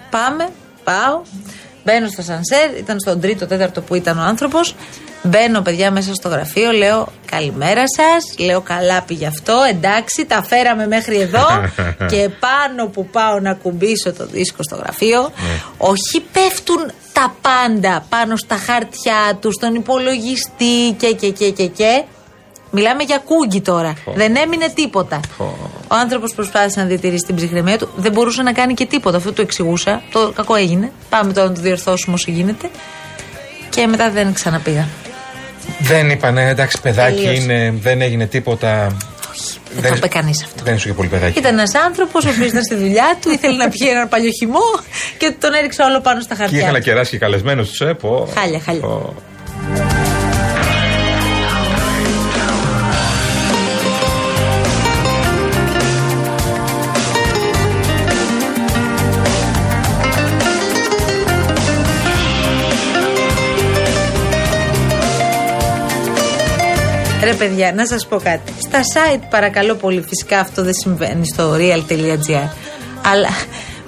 Πάμε, 0.09 0.49
πάω. 0.83 1.21
Μπαίνω 1.91 2.07
στο 2.07 2.21
σανσέρ, 2.21 2.77
ήταν 2.77 2.99
στον 2.99 3.21
τρίτο, 3.21 3.47
τέταρτο 3.47 3.81
που 3.81 3.95
ήταν 3.95 4.19
ο 4.19 4.21
άνθρωπος. 4.21 4.75
Μπαίνω, 5.23 5.61
παιδιά, 5.61 5.91
μέσα 5.91 6.13
στο 6.13 6.29
γραφείο, 6.29 6.71
λέω 6.71 7.07
καλημέρα 7.31 7.83
σας. 7.87 8.45
Λέω 8.45 8.61
καλά 8.61 9.01
πήγε 9.01 9.25
αυτό. 9.25 9.57
Εντάξει, 9.69 10.25
τα 10.25 10.43
φέραμε 10.43 10.87
μέχρι 10.87 11.19
εδώ. 11.19 11.45
και 12.11 12.29
πάνω 12.39 12.87
που 12.87 13.05
πάω 13.05 13.39
να 13.39 13.53
κουμπίσω 13.53 14.13
το 14.13 14.25
δίσκο 14.25 14.63
στο 14.63 14.75
γραφείο, 14.75 15.21
Ναι. 15.21 15.61
όχι 15.77 16.25
πέφτουν 16.31 16.91
τα 17.13 17.35
πάντα 17.41 18.05
πάνω 18.09 18.35
στα 18.35 18.55
χαρτιά 18.55 19.37
τους, 19.39 19.53
στον 19.53 19.75
υπολογιστή 19.75 20.95
και 20.97 21.13
και 21.13 21.29
και 21.29 21.49
και 21.49 21.65
και. 21.67 22.03
Μιλάμε 22.71 23.03
για 23.03 23.21
κούγκι 23.25 23.61
τώρα. 23.61 23.93
Δεν 24.15 24.35
έμεινε 24.35 24.69
τίποτα. 24.75 25.19
Ο 25.87 25.95
άνθρωπος 25.95 26.33
προσπάθησε 26.33 26.79
να 26.79 26.85
διατηρήσει 26.85 27.25
την 27.25 27.35
ψυχραιμία 27.35 27.77
του. 27.77 27.89
Δεν 27.95 28.11
μπορούσε 28.11 28.41
να 28.41 28.51
κάνει 28.53 28.73
και 28.73 28.85
τίποτα. 28.85 29.17
Αυτό 29.17 29.33
το 29.33 29.41
εξηγούσα. 29.41 30.01
Το 30.11 30.31
κακό 30.35 30.55
έγινε. 30.55 30.91
Πάμε 31.09 31.33
τώρα 31.33 31.47
να 31.47 31.53
το 31.53 31.61
διορθώσουμε 31.61 32.15
όσο 32.15 32.31
γίνεται. 32.31 32.69
Και 33.69 33.87
μετά 33.87 34.09
δεν 34.11 34.33
ξαναπήγα. 34.33 34.87
Δεν 35.79 36.09
είπανε, 36.09 36.49
εντάξει, 36.49 36.81
παιδάκι 36.81 37.21
Τελείωσε. 37.23 37.41
είναι, 37.43 37.73
δεν 37.81 38.01
έγινε 38.01 38.25
τίποτα. 38.25 38.97
Δεν 39.79 39.89
το 39.91 39.95
είπε 39.97 40.07
κανείς 40.07 40.43
αυτό. 40.43 40.63
Δεν 40.63 40.75
είσαι 40.75 40.87
και 40.87 40.93
πολύ 40.93 41.07
παιδάκι. 41.07 41.39
Ήταν 41.39 41.53
ένας 41.53 41.75
άνθρωπος 41.75 42.25
ο 42.25 42.29
οποίος 42.29 42.47
ήταν 42.47 42.63
στη 42.63 42.75
δουλειά 42.75 43.17
του, 43.21 43.29
ήθελε 43.31 43.55
να 43.55 43.69
πιει 43.69 43.87
έναν 43.91 44.07
παλιό 44.09 44.29
χυμό 44.39 44.59
και 45.17 45.35
τον 45.39 45.53
έριξε 45.53 45.81
όλο 45.81 46.01
πάνω 46.01 46.21
στα 46.21 46.35
Και 46.35 46.41
χαρτιά. 46.41 46.59
είχα 46.59 46.71
να 46.71 46.79
κεράσει 46.79 47.11
και 47.11 47.17
καλεσμένο 47.17 47.63
τους, 47.63 47.81
ε, 47.81 47.93
πω. 47.93 48.27
Χάλια, 48.37 48.59
χάλια. 48.59 48.81
Πω. 48.81 49.15
Ρε 67.23 67.33
παιδιά, 67.33 67.73
να 67.73 67.85
σας 67.85 68.07
πω 68.07 68.17
κάτι. 68.17 68.53
Στα 68.59 68.79
site 68.79 69.21
παρακαλώ 69.29 69.75
πολύ, 69.75 70.01
φυσικά 70.01 70.39
αυτό 70.39 70.63
δεν 70.63 70.73
συμβαίνει 70.73 71.27
στο 71.27 71.55
real.gr. 71.55 72.49
Αλλά 73.11 73.29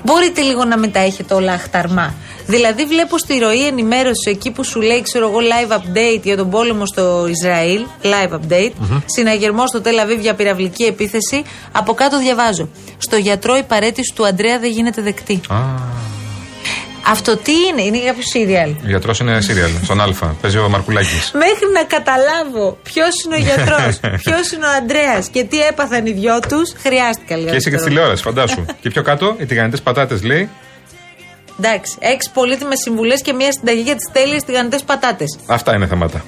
μπορείτε 0.03 0.41
λίγο 0.41 0.63
να 0.65 0.77
μεταέχετε 0.77 1.33
όλα 1.33 1.53
αχταρμά. 1.53 2.13
Δηλαδή 2.47 2.85
βλέπω 2.85 3.17
στη 3.17 3.39
ροή 3.39 3.67
ενημέρωση 3.67 4.29
εκεί 4.29 4.51
που 4.51 4.63
σου 4.63 4.81
λέει 4.81 5.01
ξέρω 5.01 5.27
εγώ 5.27 5.37
live 5.39 5.71
update 5.71 6.21
για 6.23 6.37
τον 6.37 6.49
πόλεμο 6.49 6.85
στο 6.85 7.27
Ισραήλ, 7.27 7.81
live 8.01 8.33
update, 8.33 8.71
συναγερμός 9.05 9.69
στο 9.69 9.81
Τελαβίβ 9.81 10.19
για 10.19 10.33
πυραυλική 10.33 10.83
επίθεση, 10.83 11.43
από 11.71 11.93
κάτω 11.93 12.19
διαβάζω. 12.19 12.69
Στο 12.97 13.15
γιατρό 13.15 13.57
η 13.57 13.63
παρέτηση 13.63 14.13
του 14.15 14.25
Αντρέα 14.27 14.59
δεν 14.59 14.71
γίνεται 14.71 15.01
δεκτή. 15.01 15.41
Α, 15.49 15.55
Αυτό 17.07 17.37
τι 17.37 17.51
είναι, 17.69 17.81
είναι 17.81 17.99
κάποιος 17.99 18.25
σύριαλ. 18.25 18.69
ο 18.69 18.87
γιατρός 18.87 19.19
είναι 19.19 19.41
σύριαλ, 19.41 19.69
στον 19.83 20.01
Α. 20.01 20.07
Παίζει 20.41 20.57
ο 20.57 20.69
Μαρκουλάκης. 20.69 21.31
Μέχρι 21.33 21.65
να 21.73 21.83
καταλάβω 21.83 22.77
ποιος 22.83 23.23
είναι 23.25 23.35
ο 23.35 23.39
γιατρός, 23.47 23.99
ποιος 24.23 24.51
είναι 24.51 24.65
ο 24.65 24.69
Αντρέα 24.77 25.23
και 25.31 25.43
τι 25.43 25.59
έπαθαν 25.61 26.05
οι 26.05 26.11
δυο 26.11 26.39
τους, 26.39 26.73
χρειάστηκα 26.77 27.35
λίγο. 27.35 27.49
Και 27.49 27.55
είσαι 27.55 27.69
και 27.69 27.77
στη 27.77 27.87
τηλεόραση, 27.87 28.23
φαντάσου. 28.23 28.65
και 28.81 28.89
πιο 28.89 29.01
κάτω, 29.01 29.35
οι 29.39 29.45
τηγανιτέ 29.45 29.77
πατάτες 29.83 30.23
λέει. 30.23 30.49
Εντάξει, 31.59 31.95
έξι 31.99 32.29
πολύτιμες 32.33 32.79
συμβουλές 32.79 33.21
και 33.21 33.33
μία 33.33 33.51
συνταγή 33.51 33.81
για 33.81 33.95
τις 33.95 34.09
τέλειες 34.11 34.43
τηγανιτέ 34.43 34.79
πατάτες. 34.85 35.39
Αυτά 35.45 35.75
είναι 35.75 35.87
θέματα. 35.87 36.23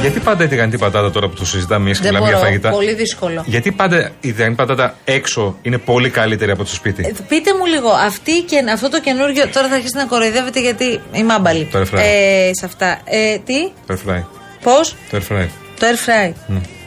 Γιατί 0.00 0.20
πάντα 0.20 0.44
η 0.44 0.48
τηγανιτή 0.48 0.78
πατάτα 0.78 1.10
τώρα 1.10 1.28
που 1.28 1.34
το 1.34 1.44
συζητάμε 1.46 1.84
εμεί 1.84 1.92
και 1.92 1.98
Δεν 2.02 2.08
μιλάμε 2.12 2.28
για 2.28 2.36
μπορώ. 2.36 2.48
φαγητά; 2.48 2.70
Πολύ 2.70 2.94
δύσκολο. 2.94 3.42
Γιατί 3.46 3.72
πάντα 3.72 4.10
η 4.20 4.32
τηγανιτή 4.32 4.56
πατάτα 4.56 4.94
έξω 5.04 5.56
είναι 5.62 5.78
πολύ 5.78 6.10
καλύτερη 6.10 6.50
από 6.50 6.62
το 6.64 6.70
σπίτι; 6.70 7.04
Ε, 7.06 7.12
Πείτε 7.28 7.54
μου 7.54 7.66
λίγο, 7.66 7.88
αυτή 7.90 8.32
και, 8.42 8.56
αυτό 8.72 8.88
το 8.90 9.00
καινούργιο. 9.00 9.48
Τώρα 9.48 9.68
θα 9.68 9.74
αρχίσετε 9.74 9.98
να 9.98 10.06
κοροϊδεύετε 10.06 10.60
γιατί 10.60 11.00
είμαι 11.12 11.32
άμπαλη. 11.32 11.64
Το 11.72 11.78
air 11.78 11.82
fryer. 11.82 11.98
Ε, 12.02 12.50
σε 12.52 12.64
αυτά. 12.64 13.00
Ε, 13.04 13.38
τι, 13.38 13.70
Το 13.86 13.94
air 14.06 14.10
fry. 14.10 14.22
πώς, 14.62 14.94
Το 15.10 15.18
air 15.18 15.32
fry. 15.32 15.46
το 15.78 15.86
air 15.86 16.08
fry. 16.08 16.32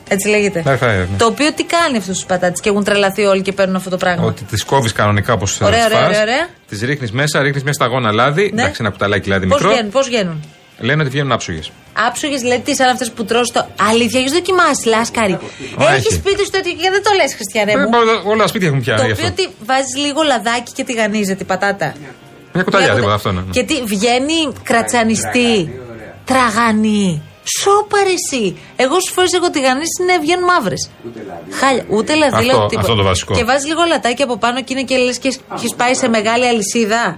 Έτσι 0.07 0.27
λέγεται. 0.27 0.63
Air 0.65 0.83
fryer, 0.83 1.07
ναι. 1.11 1.17
Το 1.17 1.25
οποίο 1.25 1.51
τι 1.53 1.63
κάνει 1.63 1.97
αυτού 1.97 2.11
τους 2.11 2.25
πατάτες 2.25 2.59
και 2.59 2.69
έχουν 2.69 2.83
τρελαθεί 2.83 3.23
όλοι 3.23 3.41
και 3.41 3.51
παίρνουν 3.51 3.75
αυτό 3.75 3.89
το 3.89 3.97
πράγμα; 3.97 4.25
Ότι 4.25 4.43
τις 4.43 4.63
κόβεις 4.63 4.91
κανονικά 4.91 5.33
όπως 5.33 5.57
θε 5.57 5.65
Ωραία, 5.65 5.79
να 5.79 5.85
ωραία, 5.85 6.07
ωραία, 6.07 6.21
ωραία. 6.21 6.47
Τις 6.69 6.81
ρίχνεις 6.81 7.11
μέσα, 7.11 7.41
ρίχνεις 7.41 7.63
μια 7.63 7.73
σταγόνα 7.73 8.11
λάδι. 8.11 8.51
Ναι. 8.53 8.61
Εντάξει, 8.61 8.77
ένα 8.83 8.89
κουταλάκι 8.89 9.29
λάδι 9.29 9.47
Πώς 9.47 9.57
μικρό. 9.59 9.73
βγαίνουν, 9.73 9.91
πώς 9.91 10.07
βγαίνουν; 10.07 10.43
Λένε 10.79 11.01
ότι 11.01 11.11
βγαίνουν 11.11 11.31
άψογες. 11.31 11.71
Άψογες 12.07 12.43
λέει 12.43 12.59
τι 12.59 12.75
σαν 12.75 12.89
αυτές 12.89 13.11
που 13.11 13.25
τρως 13.25 13.51
το. 13.51 13.67
Αλήθεια, 13.89 14.19
έχεις 14.19 14.31
δοκιμάσει, 14.31 14.87
λάσκαρη; 14.87 15.33
Ω, 15.33 15.39
Έχεις 15.83 16.05
έχει. 16.05 16.13
σπίτι 16.13 16.43
σου 16.43 16.49
τέτοιο 16.49 16.71
και 16.71 16.89
δεν 16.89 17.03
το 17.03 17.09
λες, 17.15 17.33
Χριστιανέ 17.33 17.71
Ε, 17.71 17.77
μου. 17.77 17.89
όλα 18.25 18.41
τα 18.41 18.47
σπίτια 18.47 18.67
έχουν 18.67 18.81
πια 18.81 18.95
Το 18.95 19.05
γι' 19.05 19.11
οποίο 19.11 19.27
αυτό. 19.27 19.43
ότι 19.43 19.53
βάζεις 19.65 19.95
λίγο 20.05 20.21
λαδάκι 20.21 20.71
και 20.71 20.83
τηγανίζεται 20.83 21.43
η 21.43 21.45
πατάτα. 21.45 21.93
Μια 22.53 22.63
κουταλιά, 22.63 22.87
Μια 22.87 22.95
τίποτα 22.95 23.15
κουτα- 23.15 23.29
αυτό. 23.29 23.31
Ναι. 23.31 23.51
Και 23.51 23.63
τι 23.63 23.83
βγαίνει 23.83 24.39
κρατσανιστή, 24.63 25.79
τραγανή. 26.25 27.21
Σόπαρε 27.59 28.09
εσύ. 28.09 28.57
Εγώ 28.75 28.93
σου 28.99 29.13
φορέ 29.13 29.27
έχω 29.35 29.49
τηγανίσει, 29.49 30.03
ναι, 30.05 30.17
βγαίνουν 30.17 30.43
μαύρες. 30.43 30.89
Χάλια. 31.59 31.85
Ούτε 31.89 32.15
λαδί, 32.15 32.35
Αυτό- 32.35 32.45
λέω 32.45 32.57
τίποτα. 32.65 32.79
αυτό 32.79 32.95
το 32.95 33.03
βασικό. 33.03 33.33
Και 33.35 33.43
βάζεις 33.43 33.67
λίγο 33.67 33.81
λατάκι 33.87 34.21
από 34.21 34.37
πάνω 34.37 34.57
και 34.63 34.73
είναι 34.73 34.83
και 34.83 34.97
λες 34.97 35.17
και 35.17 35.27
έχεις 35.55 35.73
πάει 35.75 35.93
σε 35.93 36.07
μεγάλη 36.07 36.47
αλυσίδα. 36.47 37.17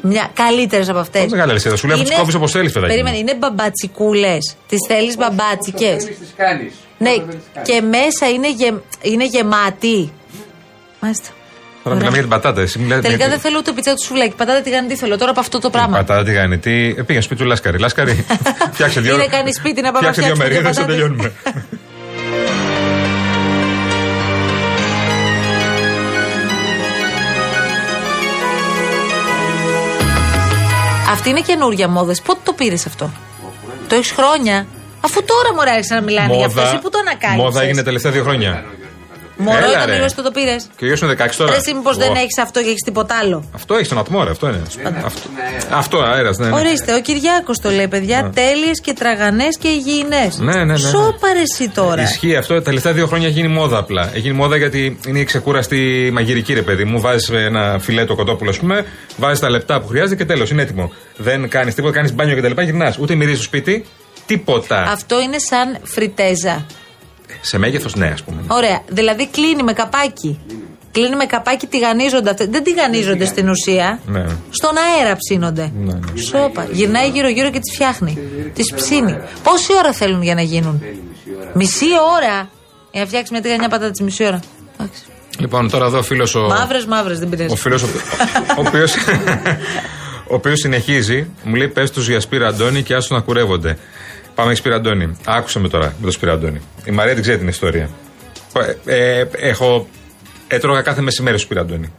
Μια 0.00 0.30
καλύτερες 0.34 0.88
από 0.88 0.98
αυτές. 0.98 1.22
Όχι 1.22 1.30
μεγάλη 1.30 1.50
αλυσίδα, 1.50 1.76
σου 1.76 1.86
λέει, 1.86 1.96
θα 1.96 2.02
τις 2.04 2.16
κόβεις 2.16 2.34
όπως 2.34 2.50
θέλεις, 2.50 2.72
παιδάκι 2.72 2.92
μου. 2.92 2.98
Περίμενε, 3.02 3.18
είναι 3.22 3.34
μπαμπατσικούλες. 3.34 4.56
Τις 4.68 4.78
θέλεις 4.88 5.16
μπαμπάτσικες. 5.16 6.02
Θέλεις 6.04 6.18
τις 6.18 6.32
κάνεις. 6.36 6.72
Ναι, 6.98 7.10
και 7.62 7.80
μέσα 7.80 8.28
είναι, 8.34 8.50
γε, 8.50 8.72
είναι 9.02 9.24
γεμάτη. 9.24 10.12
Μάλιστα. 11.00 11.28
Τώρα 11.84 11.96
μιλάμε 11.96 12.12
για 12.16 12.26
την 12.26 12.30
πατάτα. 12.30 12.60
Εσύ 12.60 12.78
μιλάτε 12.78 13.00
Τελικά 13.00 13.22
για 13.24 13.32
δεν 13.32 13.40
θέλω 13.40 13.58
ούτε 13.58 13.72
πιτσά 13.72 13.94
του 13.94 14.04
σουβλάκι. 14.04 14.34
Πατάτα 14.36 14.60
τηγανιτή 14.60 14.96
θέλω 14.96 15.18
τώρα 15.18 15.30
από 15.30 15.40
αυτό 15.40 15.58
το 15.58 15.70
πράγμα. 15.70 15.96
Πατάτα 15.96 16.24
τηγανιτή. 16.24 16.92
τι. 16.94 17.00
Ε, 17.00 17.02
πήγα 17.02 17.22
σπίτι 17.22 17.42
του 17.42 17.46
Λάσκαρη. 17.48 17.78
Λάσκαρη. 17.78 18.26
φτιάξε 18.72 19.00
δύο. 19.00 19.14
Είναι 19.14 19.26
κάνει 19.26 19.52
σπίτι 19.52 19.80
να 19.80 19.92
πάμε 19.92 20.06
να 20.06 20.12
Φτιάξε 20.12 20.20
δύο 20.20 20.34
φτιάξουμε 20.34 20.48
μερίδες, 20.48 20.76
θα 20.76 20.82
πατάτες. 20.82 20.96
τελειώνουμε. 20.96 21.32
Αυτή 31.14 31.28
είναι 31.30 31.40
καινούργια 31.40 31.88
μόδα. 31.88 32.14
Πότε 32.26 32.40
το 32.44 32.52
πήρες 32.52 32.86
αυτό; 32.86 33.10
Το 33.88 33.94
έχεις 33.94 34.10
χρόνια; 34.10 34.66
Αφού 35.06 35.18
τώρα 35.24 35.50
μου 35.54 35.60
άρχισαν 35.60 35.96
να 35.98 36.04
μιλάνε 36.08 36.36
για 36.36 36.46
αυτό, 36.46 36.60
εσύ 36.60 36.78
που 36.82 36.90
το 36.90 36.98
ανακάλυψες; 37.04 37.44
Μόδα 37.44 37.62
έγινε 37.62 37.82
τελευταία 37.82 38.12
δύο 38.12 38.22
χρόνια. 38.22 38.64
Μωρό 39.36 39.56
Έλα, 39.56 39.68
ήταν 39.70 39.86
ρε. 39.86 39.94
λίγο 39.94 40.06
το 40.22 40.30
πήρες. 40.30 40.66
Και 40.76 40.84
ο 40.84 40.86
γιο 40.88 41.06
είναι 41.06 41.16
16 41.18 41.28
τώρα. 41.36 41.50
Ρε, 41.50 41.56
εσύ 41.56 41.74
μήπως 41.74 41.96
δεν 41.96 42.10
Ω. 42.10 42.14
έχεις 42.14 42.38
αυτό 42.38 42.62
και 42.62 42.68
έχεις 42.68 42.82
τίποτα 42.84 43.14
άλλο. 43.18 43.44
Αυτό 43.54 43.74
έχεις 43.74 43.88
τον 43.88 43.98
ατμό, 43.98 44.24
ρε, 44.24 44.30
αυτό 44.30 44.46
είναι. 44.48 44.62
Αυτό, 45.04 45.28
αυτό 45.70 45.98
αέρας, 45.98 46.38
ναι. 46.38 46.48
ναι. 46.48 46.54
Ορίστε, 46.54 46.94
ο 46.94 47.00
Κυριάκος 47.00 47.58
το 47.58 47.70
λέει, 47.70 47.88
παιδιά. 47.88 48.30
Τέλειες 48.34 48.80
και 48.80 48.92
τραγανές 48.92 49.56
και 49.58 49.68
υγιεινές. 49.68 50.38
Ναι, 50.38 50.52
ναι, 50.52 50.58
ναι, 50.58 50.72
ναι. 50.72 50.76
Σώπαρε 50.78 51.40
εσύ 51.40 51.68
τώρα. 51.68 52.02
Ισχύει 52.02 52.36
αυτό. 52.36 52.54
Τα 52.54 52.62
τελευταία 52.62 52.92
δύο 52.92 53.06
χρόνια 53.06 53.26
έχει 53.28 53.36
γίνει 53.40 53.52
μόδα 53.52 53.78
απλά. 53.78 54.08
Έχει 54.10 54.18
γίνει 54.18 54.34
μόδα 54.34 54.56
γιατί 54.56 54.98
είναι 55.06 55.18
η 55.18 55.24
ξεκούραστη 55.24 56.10
μαγειρική, 56.12 56.52
ρε 56.54 56.62
παιδί 56.62 56.84
μου. 56.84 57.00
Βάζεις 57.00 57.28
ένα 57.30 57.78
φιλέτο 57.78 58.14
κοτόπουλο, 58.14 58.50
ας 58.50 58.58
πούμε, 58.58 58.84
βάζεις 59.16 59.38
τα 59.40 59.50
λεπτά 59.50 59.80
που 59.80 59.86
χρειάζεται 59.88 60.16
και 60.16 60.24
τέλος. 60.24 60.50
Είναι 60.50 60.62
έτοιμο. 60.62 60.92
Δεν 61.16 61.48
κάνεις 61.48 61.74
τίποτα, 61.74 61.94
κάνεις 61.94 62.14
μπάνιο 62.14 62.36
κτλ. 62.36 62.60
Γυρνάς. 62.62 62.98
Ούτε 62.98 63.14
μυρίζεις 63.14 63.38
στο 63.38 63.46
σπίτι. 63.46 63.84
Τίποτα. 64.26 64.82
Αυτό 64.82 65.20
είναι 65.20 65.38
σαν 65.38 65.78
φριτέζα. 65.82 66.66
Σε 67.46 67.58
μέγεθος, 67.58 67.94
ναι, 67.94 68.06
ας 68.06 68.22
πούμε. 68.22 68.42
Ωραία. 68.46 68.80
Δηλαδή 68.88 69.28
κλείνει 69.28 69.62
με 69.62 69.72
καπάκι. 69.72 70.38
Κλείνει 70.92 71.16
με 71.16 71.24
καπάκι, 71.24 71.66
τηγανίζονται. 71.66 72.30
αυτές. 72.30 72.46
Δεν 72.46 72.62
τηγανίζονται 72.64 73.24
στην 73.24 73.48
ουσία. 73.48 74.00
Ναι. 74.06 74.24
Στον 74.50 74.70
αέρα 74.76 75.16
ψήνονται. 75.16 75.72
Ναι, 75.78 75.92
ναι. 75.92 76.20
Σόπα. 76.20 76.66
Γυρνάει 76.70 77.08
γύρω-γύρω 77.08 77.50
και 77.50 77.58
τις 77.58 77.74
φτιάχνει. 77.74 78.18
Τις 78.54 78.72
ψήνει. 78.74 79.18
Πόση 79.42 79.72
ώρα 79.78 79.92
θέλουν 79.92 80.22
για 80.22 80.34
να 80.34 80.42
γίνουν; 80.42 80.82
Μισή 81.54 81.86
ώρα. 82.16 82.48
Για 82.90 83.00
να 83.02 83.06
φτιάξει 83.06 83.32
μια 83.32 83.42
τηγανιά 83.42 83.68
πατάτα 83.68 84.04
μισή 84.04 84.24
ώρα. 84.26 84.40
Εντάξει. 84.78 85.02
Λοιπόν, 85.38 85.70
τώρα 85.70 85.86
εδώ 85.86 85.98
ο 85.98 86.02
φίλος 86.02 86.34
ο. 86.34 86.40
Μαύρες, 86.40 86.84
μαύρες, 86.86 87.18
δεν 87.18 87.28
Ο 87.28 87.30
πειράζει. 87.30 87.56
φίλος 87.56 87.82
ο, 87.82 87.86
ο 88.58 88.62
οποίο. 88.66 88.86
ο 90.30 90.34
οποίος 90.34 90.58
συνεχίζει, 90.58 91.30
μου 91.44 91.54
λέει: 91.54 91.68
Πες 91.68 91.90
τους 91.90 92.08
για 92.08 92.20
Σπύρα 92.20 92.46
Αντώνη 92.48 92.82
και 92.82 92.94
άσου 92.94 93.14
να 93.14 93.20
κουρεύονται. 93.20 93.78
Πάμε 94.34 94.48
για 94.48 94.56
Σπύρα 94.56 94.74
Αντώνη. 94.74 95.16
Άκουσε 95.24 95.58
με 95.58 95.68
τώρα 95.68 95.94
με 95.98 96.06
το 96.06 96.10
Σπύρα 96.12 96.32
Αντώνη. 96.32 96.60
Η 96.84 96.90
Μαρία 96.90 97.12
την 97.14 97.22
ξέρει 97.22 97.38
την 97.38 97.48
ιστορία. 97.48 97.88
Ε, 98.84 99.18
ε, 99.20 99.24
έχω. 99.36 99.86
Έτρωγα 100.48 100.82
κάθε 100.82 101.00
μεσημέρι 101.00 101.36
στο 101.36 101.44
Σπύρα 101.46 101.60
Αντώνη. 101.60 101.92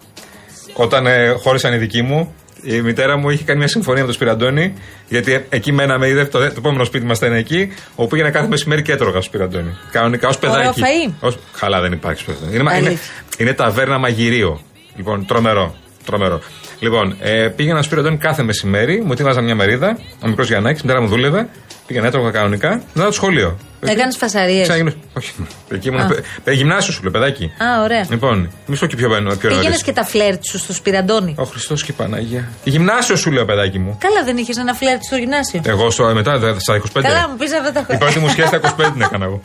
Όταν 0.73 1.05
ε, 1.07 1.29
χώρισαν 1.29 1.73
οι 1.73 1.77
δικοί 1.77 2.01
μου, 2.01 2.33
η 2.61 2.81
μητέρα 2.81 3.17
μου 3.17 3.29
είχε 3.29 3.43
κάνει 3.43 3.59
μια 3.59 3.67
συμφωνία 3.67 3.99
με 3.99 4.05
τον 4.05 4.15
Σπυραντώνη, 4.15 4.73
γιατί 5.07 5.33
ε- 5.33 5.45
εκεί 5.49 5.71
μέναμε, 5.71 6.07
είδε, 6.07 6.25
το, 6.25 6.39
δε- 6.39 6.47
το 6.47 6.55
επόμενο 6.57 6.83
σπίτι 6.83 7.05
μας 7.05 7.17
ήταν 7.17 7.33
εκεί, 7.33 7.73
όπου 7.95 8.09
πήγαινα 8.09 8.29
κάθε 8.31 8.47
μεσημέρι 8.47 8.81
και 8.81 8.91
έτρωγα 8.91 9.11
στο 9.11 9.21
Σπυραντώνη. 9.21 9.77
Κανονικά 9.91 10.27
ως 10.27 10.37
παιδάκι. 10.37 10.81
φαΐ; 10.83 11.13
Ως, 11.19 11.37
χαλά 11.53 11.81
δεν 11.81 11.91
υπάρχει 11.91 12.21
Σπυραντώνη. 12.21 12.53
Είναι, 12.53 12.63
μα- 12.63 12.77
είναι, 12.77 12.87
Αλήθεια. 12.87 13.11
είναι 13.37 13.53
ταβέρνα 13.53 13.97
μαγειρίο. 13.97 14.61
Λοιπόν, 14.95 15.25
τρομερό. 15.25 15.75
Τρομερό. 16.05 16.41
Λοιπόν, 16.79 17.15
ε, 17.19 17.47
πήγαινα 17.55 17.75
στο 17.77 17.85
Σπυραντώνη 17.85 18.17
κάθε 18.17 18.43
μεσημέρι, 18.43 19.01
μου 19.05 19.11
ετοίμαζα 19.11 19.41
μια 19.41 19.55
μερίδα, 19.55 19.97
ο 20.23 20.27
μικρός 20.27 20.47
Γιαννάκη, 20.47 20.79
η 20.79 20.81
μητέρα 20.83 21.01
μου 21.01 21.07
δούλευε, 21.07 21.47
πήγαινα 21.87 22.07
έτρωγα 22.07 22.31
κανονικά, 22.31 22.81
μετά 22.93 23.07
το 23.07 23.13
σχολείο. 23.13 23.57
Έκανες 23.87 24.17
φασαρίες. 24.17 24.61
Ξαναγίνω. 24.61 24.93
Όχι. 25.17 25.31
Εκεί 25.69 25.87
ήμουν. 25.87 25.99
Α. 26.01 26.05
παι- 26.07 26.23
παι- 26.43 26.53
Γυμνάσιο 26.55 26.93
σου 26.93 27.01
λέω, 27.03 27.11
παιδάκι. 27.11 27.43
Α, 27.45 27.81
ωραία. 27.83 28.05
Λοιπόν, 28.09 28.51
μισό 28.65 28.85
και 28.87 28.95
πιο, 28.95 29.07
πιο 29.09 29.37
Πήγαινες 29.37 29.63
νωρίς. 29.63 29.83
και 29.83 29.91
τα 29.93 30.03
φλερτ 30.05 30.43
σου 30.45 30.57
στο 30.57 30.73
σπυραντόνι. 30.73 31.35
Ο 31.37 31.43
Χριστός 31.43 31.83
και 31.83 31.91
η 31.91 31.93
Παναγία. 31.97 32.49
Γυμνάσιο 32.63 33.15
σου 33.15 33.31
λέω, 33.31 33.45
παιδάκι 33.45 33.79
μου. 33.79 33.97
Καλά, 33.99 34.23
δεν 34.23 34.37
είχες 34.37 34.57
ένα 34.57 34.73
φλερτ 34.73 35.03
στο 35.03 35.15
γυμνάσιο. 35.15 35.61
Εγώ 35.65 35.89
στο, 35.89 36.13
μετά 36.13 36.37
δε- 36.39 36.59
στα 36.59 36.75
25. 36.75 37.01
Καλά, 37.01 37.29
μου 37.29 37.35
πεις 37.37 37.53
αυτά 37.53 37.71
τα 37.71 37.79
Η 37.79 37.83
χρόνια. 37.83 38.05
πρώτη 38.05 38.19
μου 38.19 38.29
σχέση 38.29 38.47
στα 38.47 38.57
25 38.57 38.91
την 38.91 39.01
έκανα 39.01 39.25
εγώ. 39.25 39.41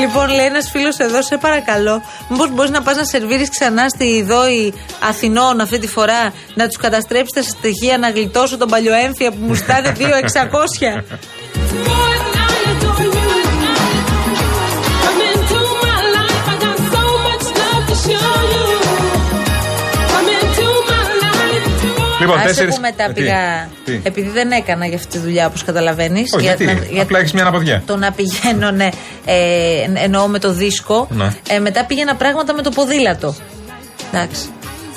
Λοιπόν, 0.00 0.28
λέει 0.28 0.46
ένας 0.46 0.70
φίλος 0.70 0.98
εδώ, 0.98 1.22
σε 1.22 1.36
παρακαλώ, 1.36 2.02
μήπως 2.28 2.50
μπορείς 2.50 2.70
να 2.70 2.82
πας 2.82 2.96
να 2.96 3.04
σερβίρεις 3.04 3.50
ξανά 3.50 3.88
στη 3.88 4.22
ΔΟΗ 4.22 4.74
Αθηνών 5.08 5.60
αυτή 5.60 5.78
τη 5.78 5.86
φορά, 5.86 6.32
να 6.54 6.66
τους 6.66 6.76
καταστρέψεις 6.76 7.32
τα 7.32 7.42
στοιχεία, 7.42 7.98
να 7.98 8.10
γλιτώσω 8.10 8.56
τον 8.56 8.68
παλιοέμφυα 8.68 9.30
που 9.30 9.38
μου 9.40 9.54
στάνε 9.54 9.92
2.600. 9.98 11.02
Λοιπόν, 22.30 22.38
Άσε 22.38 22.46
τέσσερις- 22.48 22.74
που 22.74 22.80
μετά 22.80 23.04
Ε, 23.04 23.06
τι, 23.06 23.12
πήγα. 23.20 23.68
τι; 23.84 24.00
Επειδή 24.02 24.28
δεν 24.28 24.50
έκανα 24.50 24.86
για 24.86 24.96
αυτή 24.96 25.08
τη 25.08 25.18
δουλειά, 25.18 25.46
όπως 25.46 25.64
καταλαβαίνεις. 25.64 26.32
Όχι, 26.32 26.44
γιατί; 26.44 26.78
Απλά 27.00 27.18
έχεις 27.18 27.32
μια 27.32 27.42
αναποδιά. 27.42 27.82
Το 27.86 27.96
να 27.96 28.12
πηγαίνω, 28.12 28.70
ναι, 28.70 28.88
ε, 29.24 29.34
εννοώ 29.94 30.26
με 30.26 30.38
το 30.38 30.52
δίσκο. 30.52 31.08
Ναι. 31.10 31.34
Ε, 31.48 31.58
μετά 31.58 31.84
πήγαινα 31.84 32.14
πράγματα 32.14 32.54
με 32.54 32.62
το 32.62 32.70
ποδήλατο. 32.70 33.34
Εντάξει. 34.12 34.48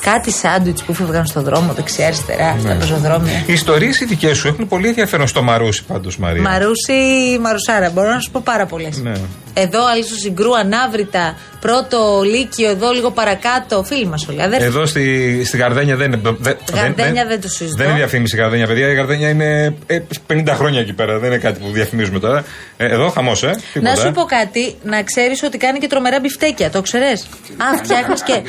Κάτι 0.01 0.31
σάντουιτς 0.31 0.83
που 0.83 0.93
φεύγαν 0.93 1.25
στον 1.25 1.43
δρόμο, 1.43 1.73
δεξιά-αριστερά, 1.73 2.53
Ναι. 2.53 2.59
στα 2.59 2.73
πεζοδρόμια. 2.75 3.43
Οι 3.45 3.53
ιστορίες 3.53 3.99
οι 3.99 4.05
δικές 4.05 4.37
σου 4.37 4.47
έχουν 4.47 4.67
πολύ 4.67 4.87
ενδιαφέρον 4.87 5.27
στο 5.27 5.41
Μαρούσι 5.41 5.83
πάντως, 5.83 6.17
Μαρία. 6.17 6.41
Μαρούσι, 6.41 6.93
Μαρουσάρα, 7.41 7.89
μπορώ 7.89 8.09
να 8.13 8.19
σου 8.19 8.31
πω 8.31 8.41
πάρα 8.43 8.65
πολλές. 8.65 8.97
Ναι. 8.97 9.11
Εδώ, 9.53 9.85
άλλη 9.85 10.03
στο 10.03 10.15
συγκρού, 10.15 10.57
ανάβρητα, 10.57 11.37
πρώτο 11.59 12.21
λύκειο, 12.23 12.69
εδώ 12.69 12.91
λίγο 12.91 13.11
παρακάτω. 13.11 13.83
Φίλοι 13.83 14.05
μας 14.05 14.27
όλοι. 14.27 14.41
αδέρφοι. 14.41 14.65
Εδώ 14.65 14.85
στη, 14.85 15.41
στη 15.45 15.57
Γαρδένια 15.57 15.95
δεν 15.95 16.11
είναι. 16.11 16.35
Δε, 16.39 16.53
Γαρδένια 16.73 17.25
δεν 17.25 17.41
το 17.41 17.47
συζητώ. 17.47 17.75
Δεν 17.77 17.87
είναι 17.87 17.95
διαφήμιση 17.97 18.35
η 18.35 18.39
Γαρδένια, 18.39 18.67
παιδιά. 18.67 18.89
Η 18.91 18.93
Γαρδένια 18.95 19.29
είναι 19.29 19.75
ε, 19.85 19.99
50 20.33 20.43
χρόνια 20.47 20.79
εκεί 20.79 20.93
πέρα. 20.93 21.19
Δεν 21.19 21.29
είναι 21.29 21.39
κάτι 21.39 21.59
που 21.59 21.69
διαφημίζουμε 21.71 22.19
τώρα. 22.19 22.43
Ε, 22.77 22.85
εδώ 22.85 23.09
χαμός, 23.09 23.43
ε. 23.43 23.47
Να 23.47 23.53
Τίποτα, 23.73 23.95
σου 23.95 24.07
ε. 24.07 24.11
πω 24.11 24.23
κάτι, 24.23 24.75
να 24.83 25.03
ξέρεις 25.03 25.43
ότι 25.43 25.57
κάνει 25.57 25.79
και 25.79 25.87
τρομερά 25.87 26.19
μπιφτέκια, 26.19 26.69
το 26.69 26.81
ξέρει. 26.81 27.03
Α, 27.03 27.77
φτιάχνεις 27.83 28.23
και, 28.23 28.41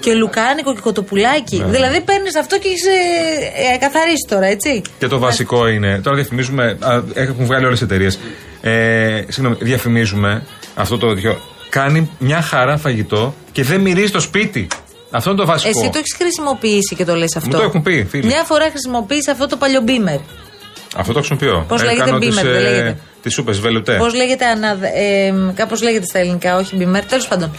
και 0.00 0.12
λουκάνικο 0.14 0.74
και 0.74 0.80
κοτοπουλάκι. 0.80 1.58
Ναι. 1.58 1.70
Δηλαδή 1.70 2.00
παίρνεις 2.00 2.36
αυτό 2.36 2.58
και 2.58 2.68
έχει 2.68 2.78
ε, 3.74 3.78
καθαρίσει 3.78 4.26
τώρα, 4.28 4.46
έτσι. 4.46 4.82
Και 4.98 5.06
το 5.06 5.18
βασικό 5.18 5.68
είναι. 5.68 6.00
Τώρα 6.02 6.16
διαφημίζουμε. 6.16 6.78
α, 6.80 7.02
Έχουν 7.14 7.44
βγάλει 7.44 7.64
όλες 7.64 7.78
τις 7.78 7.88
εταιρείες. 7.88 8.18
Ε, 8.62 9.24
συγγνώμη, 9.28 9.56
διαφημίζουμε 9.60 10.42
αυτό 10.74 10.98
το 10.98 11.14
τέτοιο. 11.14 11.40
Κάνει 11.68 12.10
μια 12.18 12.40
χαρά 12.42 12.76
φαγητό 12.76 13.34
και 13.52 13.62
δεν 13.62 13.80
μυρίζει 13.80 14.10
το 14.12 14.20
σπίτι. 14.20 14.66
Αυτό 15.10 15.30
είναι 15.30 15.38
το 15.38 15.46
βασικό. 15.46 15.80
Εσύ 15.80 15.90
το 15.90 15.98
έχεις 15.98 16.14
χρησιμοποιήσει 16.18 16.94
και 16.96 17.04
το 17.04 17.14
λες 17.14 17.36
αυτό. 17.36 17.48
Μου 17.48 17.56
το 17.56 17.62
έχουν 17.62 17.82
πει, 17.82 18.06
φίλοι. 18.10 18.26
Μια 18.26 18.44
φορά 18.44 18.68
χρησιμοποίησε 18.70 19.30
αυτό 19.30 19.46
το 19.46 19.56
παλιό 19.56 19.80
μπίμερ. 19.80 20.18
Αυτό 20.96 21.12
το 21.12 21.18
χρησιμοποιώ. 21.18 21.64
Πώς 21.68 21.82
λέγεται, 21.82 22.04
Κάνω 22.04 22.16
Beamer, 22.16 22.20
τις, 22.20 22.34
δεν 22.34 22.54
ε, 22.54 22.60
λέγεται; 22.60 22.96
Τις 23.22 23.32
σούπες, 23.34 23.60
βελουτέ. 23.60 23.96
Πώς 23.96 24.14
λέγεται, 24.14 24.46
ανα, 24.46 24.68
ε, 24.94 25.32
κάπως 25.54 25.82
λέγεται 25.82 26.04
στα 26.06 26.18
ελληνικά, 26.18 26.56
όχι 26.56 26.76
μπίμερ, 26.76 27.04
τέλος 27.04 27.28
πάντων. 27.28 27.50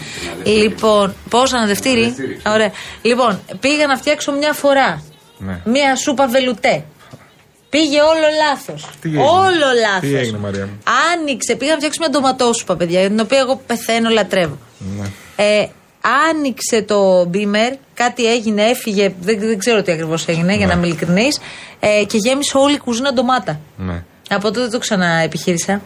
Λοιπόν, 0.44 1.14
πώς 1.30 1.52
αναδευτήρι. 1.52 2.14
Ωραία. 2.46 2.70
Λοιπόν, 3.02 3.40
πήγα 3.60 3.86
να 3.86 3.96
φτιάξω 3.96 4.32
μια 4.32 4.52
φορά 4.52 5.02
Ναι. 5.38 5.60
μια 5.64 5.96
σούπα 5.96 6.26
βελουτέ. 6.26 6.84
Πήγε 7.72 8.00
όλο 8.00 8.26
λάθος. 8.46 8.88
Τι 9.00 9.08
έγινε; 9.08 9.22
Όλο 9.22 9.66
λάθος. 9.82 10.00
Τι 10.10 10.16
έγινε, 10.16 10.38
Μαρία 10.38 10.64
μου; 10.66 10.78
Άνοιξε, 11.12 11.54
πήγα 11.56 11.70
να 11.70 11.76
φτιάξω 11.76 11.98
μια 12.00 12.10
ντοματόσουπα, 12.10 12.76
παιδιά, 12.76 13.00
για 13.00 13.08
την 13.08 13.20
οποία 13.20 13.38
εγώ 13.38 13.60
πεθαίνω, 13.66 14.08
λατρεύω. 14.10 14.58
Ναι. 14.98 15.06
Ε, 15.36 15.66
άνοιξε 16.30 16.82
το 16.82 17.24
μπίμερ, 17.24 17.72
κάτι 17.94 18.26
έγινε, 18.32 18.62
έφυγε, 18.62 19.12
δεν, 19.20 19.38
δεν 19.40 19.58
ξέρω 19.58 19.82
τι 19.82 19.92
ακριβώς 19.92 20.26
έγινε, 20.28 20.54
για 20.56 20.66
να 20.66 20.72
είμαι 20.72 20.86
ειλικρινής, 20.86 21.40
ε, 21.80 22.04
και 22.04 22.16
γέμισε 22.18 22.56
όλη 22.58 22.74
η 22.74 22.78
κουζίνα 22.78 23.12
ντομάτα. 23.12 23.60
Ναι. 23.76 24.02
Από 24.30 24.50
τότε 24.50 24.68
το 24.68 24.78
ξαναεπιχείρησα. 24.78 25.80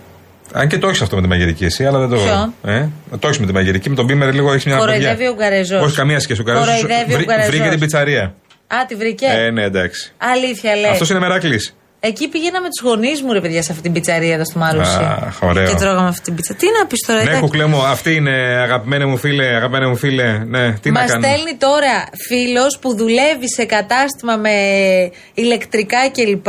Αν 0.53 0.69
και 0.69 0.79
το 0.79 0.89
έχεις 0.89 1.01
αυτό 1.03 1.17
με 1.17 1.23
τη 1.23 1.29
μαγειρική 1.29 1.65
εσύ, 1.65 1.87
αλλά 1.87 1.99
δεν 1.99 2.09
το. 2.09 2.17
Ποιο; 2.25 2.53
Ε, 2.73 2.89
το 3.19 3.27
έχεις 3.29 3.39
με 3.39 3.47
τη 3.47 3.53
μαγειρική. 3.53 3.89
Με 3.91 3.95
τον 3.97 4.05
Μπίμερ 4.05 4.35
λίγο 4.35 4.53
έχεις 4.53 4.65
μια 4.65 4.77
Κοροϊδεύει 4.77 5.05
αναποδιά. 5.07 5.29
ο 5.31 5.33
Ουγγαρέζος. 5.33 5.83
Όχι 5.83 5.97
καμία 5.97 6.21
σχέση. 6.21 6.41
Ο 6.41 6.45
Ουγγαρέζος 6.47 6.81
Κοροϊδεύει 6.81 7.13
ο 7.13 7.17
βρή- 7.17 7.21
Ουγγαρέζος. 7.27 7.51
Βρήκε 7.55 7.69
την 7.71 7.79
πιτσαρία. 7.79 8.35
Α, 8.67 8.87
τη 8.89 8.95
βρήκε. 8.95 9.27
Ε, 9.27 9.51
ναι, 9.51 9.63
εντάξει. 9.63 10.13
Αλήθεια, 10.19 10.77
λέει. 10.77 10.91
Αυτός 10.91 11.11
είναι 11.11 11.19
μεράκλης. 11.19 11.75
Εκεί 12.01 12.29
πήγαινα 12.29 12.61
με 12.61 12.69
τους 12.69 12.91
γονείς 12.91 13.23
μου, 13.23 13.33
ρε 13.33 13.41
παιδιά, 13.41 13.63
σε 13.63 13.71
αυτή 13.71 13.83
την 13.83 13.93
πιτσαρία 13.93 14.35
εδώ 14.35 14.45
στο 14.45 14.59
Μαρούσι. 14.59 14.99
Αχ, 15.27 15.43
ωραίο. 15.43 15.69
Και 15.69 15.75
τρώγαμε 15.75 16.09
αυτή 16.09 16.21
την 16.21 16.35
πίτσα. 16.35 16.55
Τι 16.55 16.67
να 16.81 16.87
πεις 16.87 17.01
τώρα, 17.07 17.19
Ναι, 17.19 17.25
εντάξει. 17.25 17.41
κουκλέ 17.41 17.67
μου, 17.67 17.83
αυτή 17.83 18.15
είναι 18.15 18.31
αγαπημένη 18.63 19.05
μου 19.05 19.17
φίλε, 19.17 19.45
αγαπημένη 19.47 19.87
μου 19.87 19.97
φίλε. 19.97 20.39
Ναι, 20.45 20.73
τι 20.73 20.91
Μας 20.91 21.03
να 21.03 21.09
κάνω. 21.09 21.27
στέλνει 21.27 21.55
τώρα 21.59 22.09
φίλος 22.29 22.79
που 22.81 22.97
δουλεύει 22.97 23.51
σε 23.55 23.65
κατάστημα 23.65 24.37
με 24.37 24.51
ηλεκτρικά 25.35 26.11
κλπ. 26.11 26.47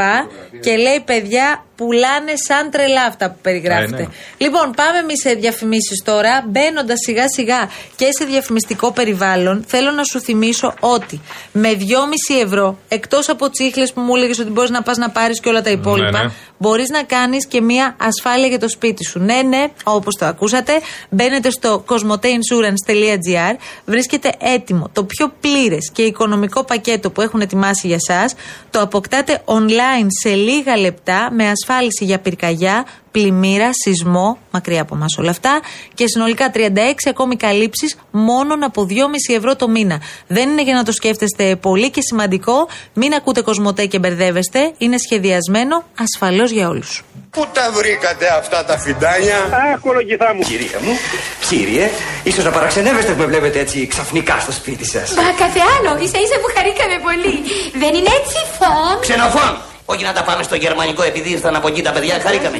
Και, 0.60 0.76
λέει, 0.76 1.02
παιδιά, 1.06 1.66
πουλάνε 1.78 2.34
σαν 2.48 2.70
τρελά 2.72 3.04
αυτά 3.04 3.30
που 3.32 3.38
περιγράφετε. 3.42 4.02
Ε, 4.02 4.06
ναι. 4.06 4.08
Λοιπόν, 4.38 4.72
πάμε 4.76 4.98
εμείς 4.98 5.20
σε 5.22 5.34
διαφημίσεις 5.34 6.02
τώρα. 6.06 6.46
Μπαίνοντας 6.48 7.00
σιγά 7.06 7.26
σιγά 7.36 7.70
και 7.96 8.08
σε 8.18 8.26
διαφημιστικό 8.26 8.92
περιβάλλον, 8.92 9.64
θέλω 9.68 9.92
να 9.92 10.04
σου 10.04 10.20
θυμίσω 10.20 10.74
ότι 10.80 11.22
με 11.52 11.70
2,5 11.80 12.44
ευρώ, 12.44 12.78
εκτός 12.88 13.30
από 13.30 13.50
τσίχλες 13.50 13.94
που 13.94 14.02
μου 14.02 14.16
έλεγες 14.16 14.40
ότι 14.40 14.50
μπορείς 14.50 14.70
να 14.70 14.82
πας 14.82 14.98
να 14.98 15.10
πάρεις 15.10 15.40
και 15.40 15.50
όλα 15.50 15.62
τα 15.62 15.70
υπόλοιπα, 15.70 16.12
Ναι, 16.12 16.24
ναι. 16.24 16.32
μπορείς 16.58 16.90
να 16.90 17.04
κάνεις 17.04 17.48
και 17.48 17.62
μία 17.62 17.96
ασφάλεια 18.00 18.48
για 18.48 18.60
το 18.60 18.70
σπίτι 18.70 19.04
σου. 19.06 19.20
Ναι, 19.20 19.42
ναι, 19.42 19.68
όπως 19.84 20.16
το 20.16 20.26
ακούσατε, 20.26 20.72
μπαίνετε 21.10 21.50
στο 21.50 21.84
cosmoteinsurance.gr, 21.88 23.56
βρίσκεται 23.86 24.32
έτοιμο 24.40 24.90
το 24.94 25.04
πιο 25.04 25.34
πλήρες 25.40 25.92
και 25.94 26.02
οικονομικό 26.02 26.64
πακέτο 26.64 27.10
που 27.10 27.22
έχουν 27.22 27.42
ετοιμάσει 27.42 27.88
για 27.88 27.98
εσά. 28.08 28.30
Το 28.70 28.82
αποκτάτε 28.82 29.42
online 29.46 30.08
σε 30.24 30.30
λίγα 30.36 30.78
λεπτά 30.78 31.30
με 31.32 31.50
ασφάλιση 31.68 32.06
για 32.06 32.20
πυρκαγιά, 32.20 32.86
πλημμύρα, 33.12 33.70
σεισμό, 33.84 34.38
μακριά 34.52 34.82
από 34.82 34.96
εμάς 34.96 35.18
όλα 35.18 35.30
αυτά 35.30 35.60
και 35.94 36.08
συνολικά 36.08 36.52
36 36.54 36.58
ακόμη 37.10 37.36
καλύψεις 37.36 37.98
μόνο 38.12 38.54
από 38.66 38.88
2,5 38.90 39.36
ευρώ 39.38 39.56
το 39.56 39.68
μήνα. 39.68 40.02
Δεν 40.28 40.50
είναι 40.50 40.64
για 40.64 40.74
να 40.74 40.84
το 40.84 40.92
σκέφτεστε 40.92 41.56
πολύ 41.56 41.90
και 41.90 42.02
σημαντικό, 42.02 42.68
μην 42.94 43.14
ακούτε 43.14 43.42
κοσμοτέ 43.42 43.86
και 43.86 44.00
μπερδεύεστε, 44.00 44.72
είναι 44.78 44.98
σχεδιασμένο 44.98 45.84
ασφαλώς 46.00 46.52
για 46.52 46.68
όλους. 46.70 47.04
Πού 47.30 47.46
τα 47.54 47.72
βρήκατε 47.72 48.28
αυτά 48.40 48.66
τα 48.66 48.78
φιντάνια; 48.78 49.36
Αχ, 49.36 49.80
κολογηθά 49.80 50.34
μου. 50.34 50.42
Κυρία 50.42 50.80
μου, 50.82 50.94
κύριε, 51.50 51.90
ίσως 52.24 52.44
να 52.44 52.52
παραξενεύεστε 52.52 53.12
που 53.12 53.20
με 53.20 53.26
βλέπετε 53.26 53.60
έτσι 53.60 53.88
ξαφνικά 53.88 54.40
στο 54.40 54.52
σπίτι 54.52 54.86
σας. 54.86 55.14
Μα 55.16 55.24
κάθε 55.24 55.62
άλλο, 55.76 56.04
ίσα 56.04 56.20
ίσα 56.26 56.38
που 56.42 56.50
χαρήκαμε 56.56 56.98
πολύ. 57.08 57.36
Δεν 57.82 57.92
είναι 57.98 58.12
έτσι, 58.20 58.38
φων; 58.58 59.00
Ξενοφών! 59.02 59.67
Όχι 59.90 60.04
να 60.04 60.14
τα 60.14 60.24
πάμε 60.24 60.44
στο 60.44 60.56
γερμανικό 60.56 61.04
επειδή 61.04 61.30
ήρθαν 61.30 61.56
από 61.56 61.68
εκεί 61.68 61.82
τα 61.82 61.92
παιδιά, 61.92 62.20
χαρήκαμε. 62.20 62.58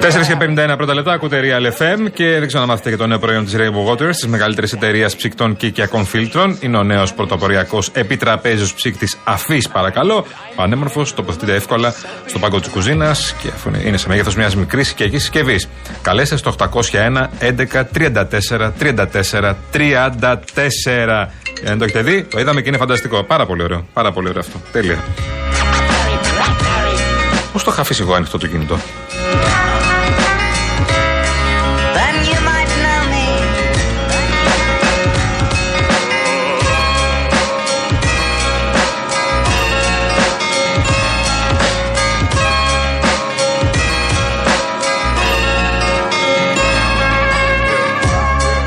4 0.00 0.26
και 0.26 0.36
51 0.72 0.76
πρώτα 0.76 0.94
λεπτά, 0.94 1.12
ακούτε 1.12 1.40
Real 1.44 1.82
FM 1.82 2.10
και 2.12 2.24
δεν 2.38 2.46
ξέρω 2.46 2.62
να 2.62 2.68
μάθετε 2.68 2.88
για 2.88 2.98
το 2.98 3.06
νέο 3.06 3.18
προϊόν 3.18 3.44
της 3.44 3.54
Rainbow 3.56 3.92
Waters, 3.92 4.10
της 4.10 4.26
μεγαλύτερης 4.26 4.72
εταιρείας 4.72 5.16
ψυκτών 5.16 5.56
και 5.56 5.66
οικιακών 5.66 6.04
φίλτρων. 6.04 6.56
Είναι 6.60 6.76
ο 6.76 6.82
νέος 6.82 7.12
πρωτοποριακός 7.14 7.90
επιτραπέζιος 7.92 8.74
ψύκτης 8.74 9.16
αφής, 9.24 9.68
παρακαλώ. 9.68 10.26
Πανέμορφο, 10.54 11.06
τοποθετείται 11.14 11.54
εύκολα 11.54 11.94
στο 12.26 12.38
πάγκο 12.38 12.60
της 12.60 12.68
κουζίνας 12.68 13.34
και 13.42 13.48
αφού 13.54 13.68
είναι- 13.68 13.82
είναι 13.84 13.96
σε 13.96 14.08
μέγεθος 14.08 14.34
μιας 14.34 14.56
μικρής 14.56 14.90
οικιακή 14.90 15.18
συσκευής. 15.18 15.68
Καλέστε 16.02 16.36
στο 16.36 16.48
801 16.48 17.30
11 17.38 17.84
34 17.84 18.72
34 18.78 19.56
34. 19.72 21.30
Δεν 21.64 21.78
το 21.78 21.84
έχετε 21.84 22.02
δει, 22.02 22.22
το 22.24 22.40
είδαμε 22.40 22.60
και 22.60 22.68
είναι 22.68 22.78
φανταστικό. 22.78 23.22
Πάρα 23.24 23.46
πολύ 23.46 23.62
ωραίο. 23.62 23.86
Πάρα 23.92 24.12
πολύ 24.12 24.28
ωραίο 24.28 24.40
αυτό. 24.40 24.60
Τέλεια. 24.72 24.96
Πώς 27.52 27.64
το 27.64 27.70
είχα 27.70 27.80
αφήσει 27.80 28.02
εγώ 28.02 28.14
ανοιχτό 28.14 28.38
το 28.38 28.46
κινητό; 28.46 28.78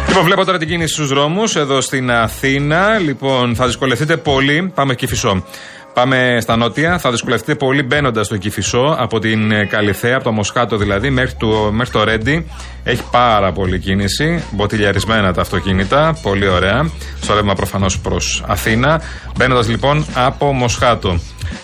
Λοιπόν, 0.08 0.26
βλέπω 0.26 0.46
τώρα 0.46 0.58
την 0.58 0.68
κίνηση 0.68 0.94
στους 0.94 1.08
δρόμους 1.08 1.56
εδώ 1.56 1.82
στην 1.82 2.12
Αθήνα. 2.12 2.98
Λοιπόν, 2.98 3.56
θα 3.56 3.66
δυσκολευτείτε 3.66 4.18
πολύ. 4.18 4.72
Πάμε 4.76 4.96
Κηφισό. 4.96 5.44
Πάμε 5.94 6.38
στα 6.42 6.56
νότια. 6.56 6.98
Θα 6.98 7.12
δυσκολευτείτε 7.12 7.56
πολύ 7.56 7.84
μπαίνοντας 7.84 8.26
στο 8.26 8.38
Κηφισό 8.38 8.96
από 9.00 9.20
την 9.20 9.52
ε, 9.52 9.66
Καλιθέα, 9.66 10.16
από 10.16 10.24
το 10.24 10.32
Μοσχάτο 10.32 10.78
δηλαδή, 10.78 11.10
μέχρι 11.10 11.36
το, 11.36 11.70
μέχρι 11.72 11.92
το 11.94 12.04
Ρέντι. 12.04 12.48
Έχει 12.84 13.04
πάρα 13.12 13.52
πολύ 13.52 13.80
κίνηση. 13.80 14.44
Μποτιλιαρισμένα 14.52 15.34
τα 15.34 15.42
αυτοκίνητα. 15.42 16.18
Πολύ 16.22 16.48
ωραία. 16.48 16.90
Στο 17.22 17.34
ρεύμα 17.34 17.54
προφανώς 17.54 18.00
προς 18.00 18.44
Αθήνα. 18.48 19.02
Μπαίνοντας 19.38 19.68
λοιπόν 19.70 20.06
από 20.14 20.54
Μοσχάτο. 20.54 21.20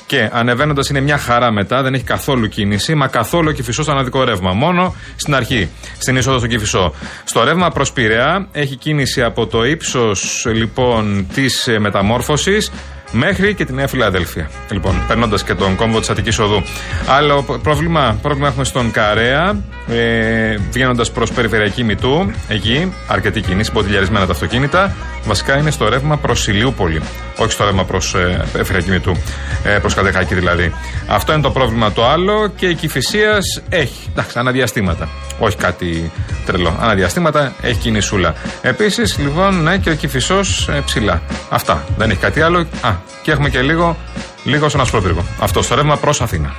Και 0.06 0.30
ανεβαίνοντας 0.32 0.90
είναι 0.90 1.00
μια 1.00 1.18
χαρά 1.18 1.52
μετά, 1.52 1.82
δεν 1.82 1.94
έχει 1.94 2.04
καθόλου 2.04 2.48
κίνηση, 2.48 2.96
μα 2.96 3.08
καθόλου 3.08 3.52
κυφισό 3.52 3.84
στο 3.84 3.92
αναδικό 3.92 4.24
ρεύμα. 4.24 4.54
Μόνο 4.54 4.96
στην 5.16 5.36
αρχή, 5.36 5.70
στην 5.98 6.16
είσοδο 6.16 6.38
στο 6.38 6.48
κυφισό. 6.48 6.94
Στο 7.24 7.44
ρεύμα 7.44 7.70
προς 7.70 7.92
Πειραιά 7.92 8.48
έχει 8.52 8.76
κίνηση 8.76 9.24
από 9.24 9.48
το 9.48 9.66
ύψος 9.66 10.46
λοιπόν 10.54 11.28
της 11.34 11.70
μεταμόρφωσης 11.80 12.72
μέχρι 13.12 13.54
και 13.54 13.66
τη 13.66 13.74
Νέα 13.74 13.88
Φιλαδέλφια. 13.88 14.50
Λοιπόν, 14.72 15.04
περνώντας 15.08 15.44
και 15.44 15.54
τον 15.54 15.76
κόμβο 15.76 16.00
της 16.00 16.10
Αττικής 16.10 16.40
Οδού. 16.40 16.64
Άλλο 17.08 17.60
πρόβλημα, 17.64 18.20
πρόβλημα 18.22 18.48
έχουμε 18.48 18.64
στον 18.64 18.92
Καρέα, 18.92 19.62
ε, 19.88 20.58
βγαίνοντας 20.72 21.12
προς 21.12 21.32
περιφερειακή 21.32 21.84
μητού. 21.84 22.32
Εκεί, 22.48 22.94
αρκετή 23.08 23.42
κίνηση, 23.42 23.72
μποτιλιαρισμένα 23.72 24.26
τα 24.26 24.32
αυτοκίνητα. 24.32 24.96
Βασικά 25.26 25.58
είναι 25.58 25.72
στο 25.72 25.90
ρεύμα 25.90 26.18
προς 26.18 26.48
Ηλιούπολη. 26.48 27.02
Όχι 27.38 27.52
στο 27.52 27.66
ρεύμα 27.66 27.86
προς 27.86 28.14
ε, 28.14 28.46
περιφερειακή 28.52 28.90
μητού. 28.90 29.18
Ε, 29.64 29.70
προς 29.70 29.94
Κατεχάκη 29.94 30.36
δηλαδή. 30.36 30.74
Αυτό 31.08 31.34
είναι 31.34 31.42
το 31.42 31.52
πρόβλημα 31.52 31.92
το 31.92 32.08
άλλο 32.08 32.52
και 32.56 32.68
η 32.68 32.76
Κυφυσίας 32.76 33.62
έχει. 33.70 34.08
Εντάξει, 34.10 34.40
αναδιαστήματα. 34.40 35.10
Όχι 35.40 35.56
κάτι 35.56 36.12
τρελό. 36.46 36.78
Αναδιαστήματα 36.82 37.54
έχει 37.62 37.80
κινησούλα. 37.80 38.34
Επίσης, 38.62 39.18
λοιπόν, 39.18 39.64
ναι, 39.64 39.78
και 39.78 39.90
ο 39.90 39.94
Κυφισός 39.94 40.70
ε, 40.70 40.82
ψηλά. 40.86 41.22
Αυτά. 41.50 41.84
Δεν 41.98 42.10
έχει 42.10 42.20
κάτι 42.20 42.42
άλλο. 42.42 42.60
Α, 42.82 42.92
και 43.22 43.32
έχουμε 43.32 43.50
και 43.50 43.62
λίγο, 43.62 43.98
λίγο 44.44 44.70
στον 44.70 44.82
Ασπρόπυργο. 44.82 45.24
Αυτό 45.40 45.62
στο 45.62 45.76
ρεύμα 45.76 45.98
προς 45.98 46.22
Αθήνα. 46.22 46.56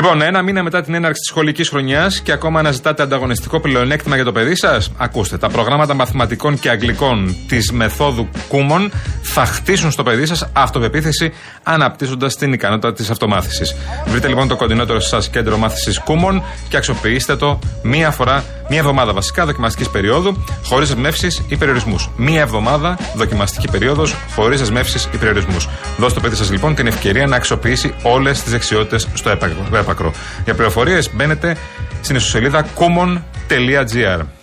Λοιπόν, 0.00 0.22
ένα 0.22 0.42
μήνα 0.42 0.62
μετά 0.62 0.82
την 0.82 0.94
έναρξη 0.94 1.20
της 1.20 1.28
σχολικής 1.28 1.68
χρονιάς 1.68 2.20
και 2.20 2.32
ακόμα 2.32 2.58
αναζητάτε 2.58 3.02
ανταγωνιστικό 3.02 3.60
πλεονέκτημα 3.60 4.14
για 4.14 4.24
το 4.24 4.32
παιδί 4.32 4.56
σας, 4.56 4.92
ακούστε. 4.96 5.38
Τα 5.38 5.48
προγράμματα 5.48 5.94
μαθηματικών 5.94 6.58
και 6.58 6.70
αγγλικών 6.70 7.36
της 7.48 7.72
μεθόδου 7.72 8.28
Κούμον 8.48 8.90
θα 9.32 9.44
χτίσουν 9.44 9.90
στο 9.90 10.02
παιδί 10.02 10.26
σας 10.26 10.48
αυτοπεποίθηση 10.52 11.32
αναπτύσσοντας 11.62 12.36
την 12.36 12.52
ικανότητα 12.52 12.92
της 12.92 13.10
αυτομάθησης. 13.10 13.76
Βρείτε 14.06 14.28
λοιπόν 14.28 14.48
το 14.48 14.56
κοντινότερο 14.56 15.00
σας 15.00 15.28
κέντρο 15.28 15.56
μάθησης 15.56 15.98
Κούμον 15.98 16.42
και 16.68 16.76
αξιοποιήστε 16.76 17.36
το 17.36 17.58
μία 17.82 18.10
φορά, 18.10 18.44
μία 18.68 18.78
εβδομάδα 18.78 19.12
βασικά 19.12 19.46
δοκιμαστικής 19.46 19.88
περίοδου, 19.90 20.44
χωρίς 20.64 20.88
δεσμεύσει 20.88 21.44
ή 21.48 21.56
περιορισμούς. 21.56 22.10
Μία 22.16 22.40
εβδομάδα 22.40 22.98
δοκιμαστική 23.14 23.68
περίοδος, 23.70 24.14
χωρίς 24.34 24.58
δεσμεύσει 24.58 25.08
ή 25.12 25.16
περιορισμούς. 25.16 25.68
Δώστε 25.98 26.14
το 26.14 26.20
παιδί 26.20 26.36
σας 26.36 26.50
λοιπόν 26.50 26.74
την 26.74 26.86
ευκαιρία 26.86 27.26
να 27.26 27.36
αξιοποιήσει 27.36 27.94
όλες 28.02 28.42
τις 28.42 28.52
δεξιότητες 28.52 29.08
στο 29.14 29.30
έπακρο. 29.30 29.78
έπακρο. 29.78 30.12
Για 30.44 30.54
πληροφορίες 30.54 31.10
μπαίνετε 31.14 31.56
στην 32.00 32.16
ιστοσελίδα 32.16 32.66
common.gr. 32.74 34.37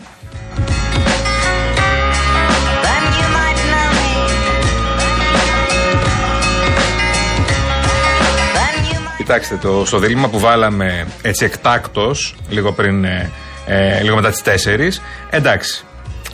Κοιτάξτε, 9.25 9.55
το, 9.55 9.85
στο 9.85 9.97
δίλημα 9.97 10.29
που 10.29 10.39
βάλαμε 10.39 11.07
έτσι 11.21 11.45
εκτάκτος, 11.45 12.35
λίγο 12.49 12.71
πριν, 12.71 13.03
ε, 13.03 13.31
ε, 13.65 14.01
λίγο 14.01 14.15
μετά 14.15 14.29
τις 14.29 14.41
4, 14.41 15.01
εντάξει, 15.29 15.85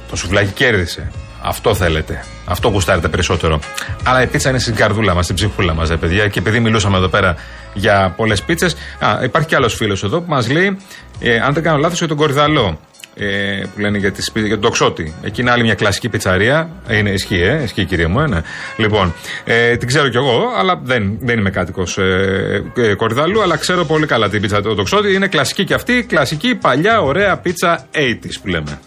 το 0.09 0.15
σουβλάκι 0.15 0.51
κέρδισε. 0.51 1.11
Αυτό 1.41 1.75
θέλετε. 1.75 2.23
Αυτό 2.45 2.67
γουστάρετε 2.67 3.07
περισσότερο. 3.07 3.59
Αλλά 4.03 4.21
η 4.21 4.27
πίτσα 4.27 4.49
είναι 4.49 4.59
στην 4.59 4.75
καρδούλα 4.75 5.13
μας, 5.13 5.23
στην 5.23 5.35
ψυχούλα 5.35 5.73
μας, 5.73 5.89
παιδιά. 5.99 6.27
Και 6.27 6.39
επειδή 6.39 6.59
μιλούσαμε 6.59 6.97
εδώ 6.97 7.07
πέρα 7.07 7.35
για 7.73 8.13
πολλές 8.15 8.41
πίτσες, 8.41 8.75
υπάρχει 9.23 9.47
κι 9.47 9.55
άλλος 9.55 9.73
φίλος 9.75 10.03
εδώ 10.03 10.21
που 10.21 10.29
μας 10.29 10.49
λέει, 10.49 10.77
ε, 11.19 11.39
αν 11.39 11.53
δεν 11.53 11.63
κάνω 11.63 11.77
λάθος, 11.77 11.97
για 11.97 12.07
τον 12.07 12.17
Κορυδαλό. 12.17 12.79
Ε, 13.15 13.63
που 13.73 13.79
λένε 13.79 13.97
για, 13.97 14.11
τις, 14.11 14.31
για 14.35 14.49
τον 14.49 14.61
Τοξότη. 14.61 15.13
Εκεί 15.23 15.41
είναι 15.41 15.51
άλλη 15.51 15.63
μια 15.63 15.73
κλασική 15.75 16.09
πιτσαρία. 16.09 16.69
Ε, 16.87 16.97
Είναι, 16.97 17.09
ισχύει, 17.09 17.41
ε, 17.41 17.63
ισχύει 17.63 17.85
κυρία 17.85 18.07
μου. 18.09 18.19
Ε, 18.19 18.27
ναι. 18.27 18.41
Λοιπόν, 18.77 19.13
ε, 19.43 19.77
την 19.77 19.87
ξέρω 19.87 20.09
κι 20.09 20.17
εγώ, 20.17 20.43
αλλά 20.57 20.81
δεν, 20.83 21.17
δεν 21.21 21.39
είμαι 21.39 21.49
κάτοικος 21.49 21.97
ε, 21.97 22.63
ε, 22.75 22.93
Κορυδαλού, 22.93 23.41
αλλά 23.41 23.57
ξέρω 23.57 23.85
πολύ 23.85 24.05
καλά 24.05 24.29
την 24.29 24.41
πίτσα 24.41 24.61
του 24.61 24.75
Τοξότη. 24.75 25.13
Είναι 25.13 25.27
κλασική 25.27 25.63
κι 25.63 25.73
αυτή, 25.73 26.03
κλασική, 26.03 26.55
παλιά, 26.55 27.01
ωραία 27.01 27.37
πίτσα 27.37 27.85
80s 27.95 28.39
που 28.41 28.47
λέμε. 28.47 28.79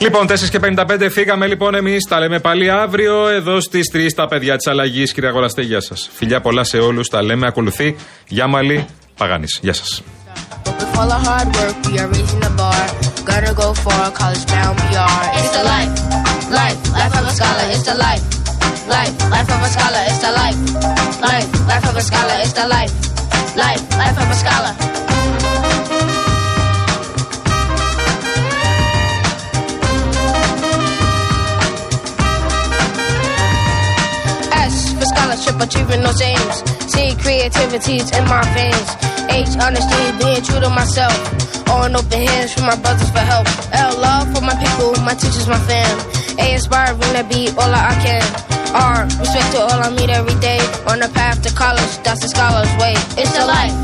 Λοιπόν, 0.00 0.26
4 0.26 0.48
και 0.50 0.58
55 0.58 1.08
φύγαμε. 1.10 1.46
Λοιπόν, 1.46 1.74
εμείς 1.74 2.04
τα 2.08 2.18
λέμε 2.18 2.38
πάλι 2.38 2.70
αύριο 2.70 3.28
εδώ 3.28 3.60
στις 3.60 3.90
3 3.92 4.14
τα 4.14 4.26
παιδιά 4.26 4.56
της 4.56 4.66
αλλαγής. 4.66 5.12
Κύριε 5.12 5.28
Αγοραστέ, 5.28 5.62
γεια 5.62 5.80
σας. 5.80 6.10
Φιλιά, 6.12 6.40
πολλά 6.40 6.64
σε 6.64 6.76
όλους. 6.76 7.08
Τα 7.08 7.22
λέμε. 7.22 7.46
Ακολουθεί. 7.46 7.96
Γεια 8.28 8.46
μα, 8.46 8.62
λίγα. 8.62 8.86
Παγάνη. 9.16 9.44
Γεια 9.60 9.74
σα. 9.74 9.84
For 35.60 35.66
scholarship, 35.66 35.68
achieving 35.68 36.02
those 36.02 36.20
aims. 36.20 36.56
C 36.92 37.14
creativity's 37.16 38.10
in 38.16 38.24
my 38.24 38.42
veins. 38.54 38.88
H 39.30 39.56
honesty, 39.60 40.12
being 40.18 40.42
true 40.42 40.60
to 40.60 40.70
myself. 40.70 41.14
O 41.68 41.82
and 41.82 41.96
open 41.96 42.26
hands 42.26 42.52
for 42.54 42.62
my 42.62 42.76
brothers 42.76 43.10
for 43.10 43.20
help. 43.20 43.46
L 43.72 43.98
love 44.00 44.26
for 44.34 44.42
my 44.42 44.54
people, 44.56 44.94
my 45.04 45.14
teachers, 45.14 45.46
my 45.46 45.58
fam. 45.68 45.98
A 46.38 46.54
inspiring 46.54 47.14
to 47.14 47.24
be 47.28 47.48
all 47.56 47.72
I 47.72 47.94
can. 48.02 48.24
R 48.74 49.04
respect 49.18 49.52
to 49.52 49.60
all 49.60 49.80
I 49.80 49.90
meet 49.90 50.10
every 50.10 50.38
day. 50.40 50.60
On 50.86 50.98
the 50.98 51.08
path 51.14 51.42
to 51.42 51.52
college, 51.54 51.92
that's 52.02 52.22
the 52.22 52.28
scholar's 52.28 52.70
way. 52.78 52.94
It's 53.18 53.32
the 53.36 53.44
life, 53.46 53.74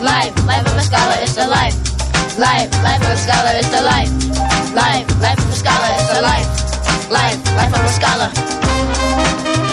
life, 0.00 0.34
life 0.46 0.66
of 0.66 0.76
a 0.76 0.82
scholar. 0.82 1.16
It's 1.22 1.34
the 1.34 1.46
life, 1.46 1.76
life, 2.38 2.70
life 2.82 3.02
of 3.02 3.10
a 3.10 3.18
scholar. 3.18 3.52
It's 3.58 3.70
the 3.70 3.82
life, 3.82 4.10
life, 4.74 5.06
life 5.20 5.38
of 5.38 5.50
a 5.50 5.56
scholar. 5.56 5.90
It's 5.98 6.10
the 6.14 6.22
life, 6.22 6.48
life, 7.10 7.38
life 7.56 7.72
of 7.74 7.84
a 7.84 7.92
scholar. 7.98 9.63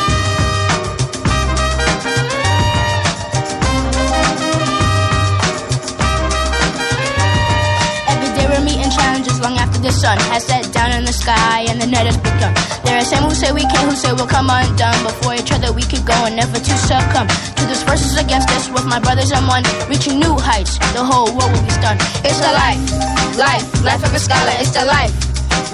The 9.82 9.91
sun 9.91 10.17
has 10.30 10.46
set 10.46 10.72
down 10.72 10.94
in 10.94 11.06
the 11.06 11.13
sky 11.13 11.65
and 11.70 11.82
the 11.82 11.88
night 11.88 12.06
has 12.06 12.17
begun. 12.17 12.54
There 12.86 12.98
are 12.98 13.06
some 13.06 13.26
who 13.26 13.34
say 13.34 13.52
we 13.52 13.65
can't, 13.65 13.89
who 13.89 13.96
say 13.98 14.13
we'll 14.13 14.30
come 14.30 14.50
undone. 14.50 14.94
Before 15.04 15.34
each 15.34 15.52
other 15.52 15.74
we 15.74 15.82
can 15.82 16.06
go 16.06 16.13
and 16.26 16.36
never 16.38 16.58
to 16.62 16.74
succumb 16.86 17.28
to 17.28 17.63
those 17.65 17.82
forces 17.82 18.13
against 18.17 18.50
us. 18.54 18.70
With 18.70 18.86
my 18.86 19.00
brothers 19.00 19.32
I'm 19.34 19.48
one, 19.50 19.65
reaching 19.89 20.20
new 20.22 20.38
heights. 20.38 20.78
The 20.94 21.02
whole 21.02 21.34
world 21.34 21.50
will 21.50 21.65
be 21.65 21.74
stunned. 21.74 22.00
It's 22.22 22.38
the 22.38 22.54
life, 22.54 22.82
life, 23.41 23.65
life 23.82 24.04
of 24.06 24.13
a 24.13 24.22
scholar. 24.22 24.54
It's 24.62 24.72
the 24.72 24.86
life, 24.86 25.13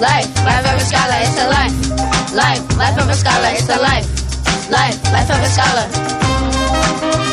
life, 0.00 0.28
life 0.40 0.64
of 0.64 0.76
a 0.80 0.84
scholar. 0.88 1.18
It's 1.20 1.36
the 1.36 1.46
life, 1.52 1.76
life, 2.32 2.62
life 2.80 2.96
of 2.96 3.08
a 3.12 3.16
scholar. 3.16 3.50
It's 3.52 3.68
the 3.68 3.76
life, 3.76 4.08
life, 4.72 4.96
life 5.12 5.28
of 5.28 5.40
a 5.44 5.50
scholar. 5.52 7.27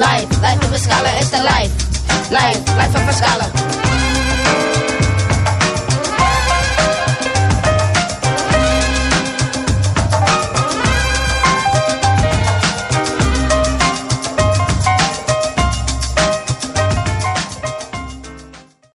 Life, 0.00 0.42
life 0.42 0.64
of 0.64 0.72
a 0.72 0.78
scholar. 0.78 1.10
It's 1.20 1.30
the 1.30 1.42
life, 1.42 2.32
life, 2.32 2.66
life 2.76 2.96
of 2.96 3.08
a 3.08 3.12
scholar. 3.12 3.79